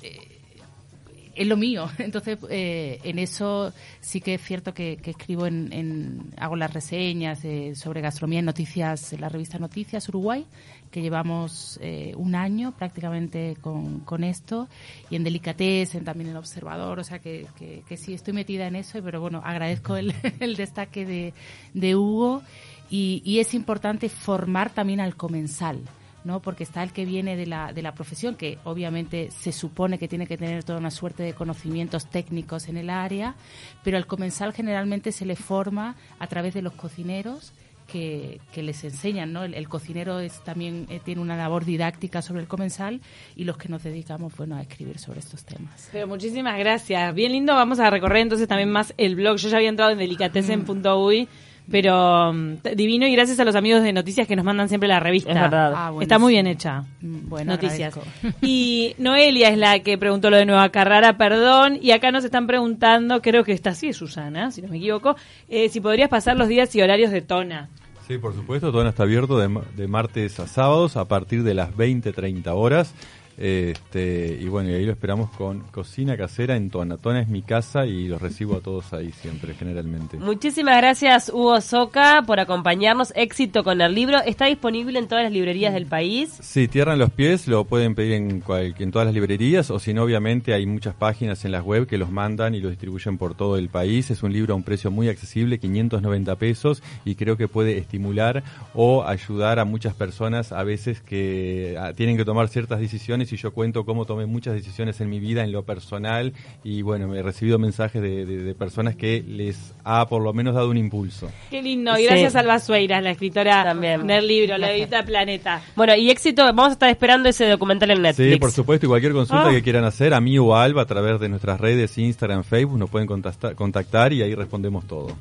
es 1.38 1.48
lo 1.48 1.56
mío. 1.58 1.90
Entonces, 1.98 2.40
eh, 2.50 3.00
en 3.04 3.20
eso 3.20 3.72
sí 4.02 4.22
que 4.22 4.34
es 4.36 4.42
cierto 4.42 4.74
que, 4.74 4.98
que 4.98 5.12
escribo 5.12 5.46
en, 5.46 5.72
en- 5.72 6.34
hago 6.38 6.56
las 6.56 6.74
reseñas 6.74 7.44
eh, 7.46 7.74
sobre 7.76 8.02
gastronomía 8.02 8.40
en 8.40 8.46
noticias, 8.46 9.14
en 9.14 9.22
la 9.22 9.30
revista 9.30 9.58
Noticias 9.60 10.10
Uruguay, 10.10 10.46
que 10.92 11.02
llevamos 11.02 11.78
eh, 11.82 12.14
un 12.16 12.34
año 12.36 12.74
prácticamente 12.78 13.58
con, 13.62 14.00
con 14.00 14.24
esto, 14.24 14.68
y 15.10 15.16
en 15.16 15.24
Delicatessen, 15.24 16.04
también 16.04 16.30
en 16.32 16.38
Observador, 16.38 17.00
o 17.00 17.04
sea 17.04 17.20
que, 17.20 17.46
que, 17.58 17.84
que 17.88 17.98
sí 17.98 18.14
estoy 18.14 18.34
metida 18.34 18.68
en 18.68 18.76
eso, 18.76 19.00
pero 19.04 19.20
bueno, 19.22 19.42
agradezco 19.44 19.98
el, 19.98 20.14
el 20.40 20.56
destaque 20.56 21.06
de, 21.06 21.34
de 21.74 21.96
Hugo, 21.96 22.42
y, 22.90 23.22
y 23.26 23.40
es 23.40 23.54
importante 23.54 24.08
formar 24.08 24.70
también 24.70 25.02
al 25.02 25.16
comensal. 25.18 25.82
¿No? 26.28 26.42
Porque 26.42 26.64
está 26.64 26.84
el 26.84 26.92
que 26.92 27.06
viene 27.06 27.36
de 27.36 27.48
la, 27.48 27.74
de 27.74 27.82
la 27.82 27.94
profesión, 27.94 28.36
que 28.36 28.60
obviamente 28.66 29.32
se 29.32 29.52
supone 29.52 29.98
que 29.98 30.08
tiene 30.08 30.28
que 30.28 30.38
tener 30.38 30.64
toda 30.64 30.78
una 30.78 30.92
suerte 30.92 31.24
de 31.24 31.34
conocimientos 31.34 32.08
técnicos 32.10 32.68
en 32.68 32.78
el 32.78 32.90
área, 32.90 33.36
pero 33.84 33.98
al 33.98 34.06
comensal 34.06 34.54
generalmente 34.54 35.12
se 35.12 35.26
le 35.26 35.36
forma 35.36 35.96
a 36.20 36.28
través 36.28 36.54
de 36.54 36.62
los 36.62 36.74
cocineros 36.74 37.54
que, 37.88 38.40
que 38.52 38.62
les 38.62 38.84
enseñan, 38.84 39.34
¿no? 39.34 39.44
El, 39.44 39.70
cocinero 39.70 40.20
es 40.20 40.44
también 40.44 40.86
eh, 40.90 41.00
tiene 41.04 41.22
una 41.22 41.36
labor 41.36 41.66
didáctica 41.66 42.22
sobre 42.22 42.42
el 42.42 42.48
comensal 42.48 43.02
y 43.36 43.46
los 43.46 43.58
que 43.58 43.70
nos 43.70 43.84
dedicamos, 43.84 44.36
bueno, 44.36 44.58
a 44.58 44.62
escribir 44.62 45.00
sobre 45.00 45.20
estos 45.20 45.44
temas. 45.46 45.90
Pero 45.92 46.08
muchísimas 46.08 46.60
gracias. 46.60 47.16
Bien 47.16 47.32
lindo. 47.32 47.56
Vamos 47.56 47.80
a 47.80 47.90
recorrer 47.90 48.24
entonces 48.24 48.48
también 48.48 48.70
más 48.70 48.94
el 48.98 49.16
blog. 49.16 49.38
Yo 49.38 49.50
ya 49.50 49.58
había 49.58 49.70
entrado 49.70 49.92
en 49.92 49.98
delicatessen.uy, 49.98 51.28
pero 51.70 52.32
mm, 52.34 52.56
divino 52.76 53.06
y 53.08 53.14
gracias 53.14 53.40
a 53.40 53.46
los 53.46 53.56
amigos 53.56 53.84
de 53.84 53.94
noticias 53.94 54.28
que 54.28 54.36
nos 54.36 54.46
mandan 54.46 54.70
siempre 54.70 54.88
la 54.88 55.00
revista. 55.00 55.32
Es 55.32 55.40
verdad. 55.42 55.74
Ah, 55.76 55.90
bueno, 55.92 56.02
Está 56.02 56.20
muy 56.20 56.32
sí. 56.32 56.36
bien 56.36 56.48
hecha. 56.48 56.82
Mm, 57.02 57.30
Bueno, 57.30 57.52
noticias. 57.54 57.96
agradezco. 57.98 58.38
Y 58.42 58.96
Noelia 58.98 59.50
es 59.50 59.58
la 59.58 59.80
que 59.80 59.98
preguntó 59.98 60.30
lo 60.30 60.38
de 60.38 60.46
Nueva 60.46 60.70
Carrara, 60.70 61.18
perdón. 61.18 61.78
Y 61.82 61.92
acá 61.92 62.12
nos 62.12 62.24
están 62.24 62.48
preguntando, 62.48 63.22
creo 63.22 63.44
que 63.44 63.52
está 63.54 63.72
así, 63.72 63.94
Susana, 63.94 64.52
si 64.52 64.62
no 64.62 64.70
me 64.70 64.78
equivoco, 64.78 65.16
eh, 65.50 65.70
si 65.70 65.82
podrías 65.82 66.10
pasar 66.10 66.38
los 66.38 66.48
días 66.48 66.74
y 66.76 66.82
horarios 66.82 67.12
de 67.12 67.22
Tona. 67.22 67.70
Sí, 68.08 68.18
por 68.18 68.34
supuesto, 68.34 68.72
todo 68.72 68.88
está 68.88 69.04
abierto 69.04 69.38
de, 69.38 69.50
ma- 69.50 69.64
de 69.76 69.86
martes 69.90 70.40
a 70.40 70.48
sábados 70.48 70.96
a 70.96 71.10
partir 71.10 71.44
de 71.44 71.54
las 71.54 71.76
20, 71.76 72.14
30 72.14 72.54
horas. 72.54 72.94
Este, 73.38 74.38
y 74.42 74.46
bueno, 74.48 74.70
y 74.70 74.74
ahí 74.74 74.86
lo 74.86 74.92
esperamos 74.92 75.30
con 75.32 75.60
cocina 75.72 76.18
casera 76.18 76.56
en 76.56 76.70
Tona. 76.70 76.98
Tona 76.98 77.22
es 77.22 77.28
mi 77.28 77.42
casa 77.44 77.86
y 77.86 78.08
los 78.08 78.22
recibo 78.22 78.56
a 78.58 78.62
todos 78.62 78.92
ahí 78.94 79.12
siempre, 79.12 79.54
generalmente. 79.54 80.18
Muchísimas 80.18 80.78
gracias, 80.78 81.30
Hugo 81.34 81.62
Soca, 81.62 82.24
por 82.26 82.40
acompañarnos. 82.40 83.14
Éxito 83.16 83.64
con 83.64 83.80
el 83.82 83.94
libro. 83.94 84.20
¿Está 84.26 84.46
disponible 84.46 85.00
en 85.00 85.08
todas 85.08 85.24
las 85.24 85.32
librerías 85.34 85.74
del 85.74 85.86
país? 85.86 86.38
Sí, 86.42 86.68
Tierran 86.68 87.00
los 87.00 87.12
pies, 87.12 87.48
lo 87.48 87.66
pueden 87.66 87.96
pedir 87.96 88.14
en, 88.14 88.42
cual- 88.42 88.76
en 88.78 88.92
todas 88.92 89.06
las 89.06 89.14
librerías, 89.14 89.70
o 89.72 89.80
si 89.80 89.94
no, 89.94 90.04
obviamente 90.04 90.54
hay 90.54 90.66
muchas 90.66 90.96
páginas 90.96 91.46
en 91.46 91.52
las 91.52 91.64
web 91.64 91.88
que 91.88 91.98
los 91.98 92.12
mandan 92.12 92.56
y 92.56 92.60
los 92.60 92.72
distribuyen 92.72 93.18
por 93.18 93.36
todo 93.36 93.58
el 93.58 93.70
país. 93.70 94.10
Es 94.12 94.24
un 94.24 94.34
libro 94.34 94.54
a 94.54 94.58
un 94.58 94.64
precio 94.64 94.92
muy 94.92 95.10
accesible, 95.10 95.60
590 95.60 96.36
pesos, 96.38 96.82
y 97.06 97.16
creo 97.16 97.38
que 97.38 97.48
puede 97.48 97.78
estimular 97.78 98.44
o 98.74 99.04
ayudar 99.06 99.60
a 99.60 99.66
muchas 99.66 99.94
personas 99.94 100.52
a 100.52 100.64
veces 100.64 101.02
que 101.02 101.76
ah, 101.80 101.94
tienen 101.94 102.18
que 102.18 102.26
tomar 102.26 102.48
ciertas 102.48 102.80
decisiones 102.80 103.27
y 103.34 103.38
yo 103.38 103.52
cuento 103.52 103.86
cómo 103.86 104.06
tomé 104.06 104.26
muchas 104.26 104.54
decisiones 104.54 105.00
en 105.02 105.10
mi 105.10 105.20
vida 105.20 105.44
en 105.44 105.52
lo 105.52 105.64
personal 105.64 106.34
y 106.64 106.82
bueno, 106.82 107.08
me 107.08 107.20
he 107.20 107.24
recibido 107.24 107.60
mensajes 107.60 108.02
de, 108.02 108.26
de- 108.26 108.38
de 108.44 108.56
personas 108.56 108.96
que 108.96 109.24
les 109.28 109.74
ha 109.84 110.06
por 110.08 110.22
lo 110.22 110.34
menos 110.34 110.56
dado 110.56 110.70
un 110.70 110.78
impulso. 110.78 111.30
Qué 111.50 111.62
lindo. 111.62 111.94
Y 111.98 112.02
Sí. 112.02 112.06
gracias 112.06 112.36
a 112.36 112.40
Alba 112.40 112.60
Sueiras, 112.60 113.04
la 113.04 113.12
escritora 113.12 113.64
También. 113.64 114.06
del 114.08 114.28
libro, 114.28 114.58
la 114.58 114.72
edita 114.72 115.04
Planeta. 115.04 115.62
Bueno, 115.76 115.96
y 115.96 116.10
éxito. 116.10 116.44
Vamos 116.44 116.70
a 116.70 116.72
estar 116.74 116.90
esperando 116.90 117.28
ese 117.30 117.48
documental 117.48 117.92
en 117.92 118.02
Netflix. 118.02 118.34
Sí, 118.34 118.40
por 118.40 118.52
supuesto, 118.52 118.86
y 118.86 118.90
cualquier 118.90 119.14
consulta 119.14 119.48
Ah. 119.50 119.52
que 119.52 119.62
quieran 119.62 119.84
hacer, 119.84 120.14
a 120.14 120.22
mí 120.22 120.38
o 120.40 120.56
a 120.56 120.64
Alba, 120.64 120.84
a 120.84 120.86
través 120.86 121.20
de 121.20 121.30
nuestras 121.30 121.60
redes, 121.60 121.98
Instagram, 121.98 122.44
Facebook, 122.44 122.78
nos 122.78 122.90
pueden 122.90 123.08
contactar, 123.08 123.56
contactar 123.56 124.14
y 124.14 124.22
ahí 124.22 124.36
respondemos 124.36 124.86
todo. 124.88 125.18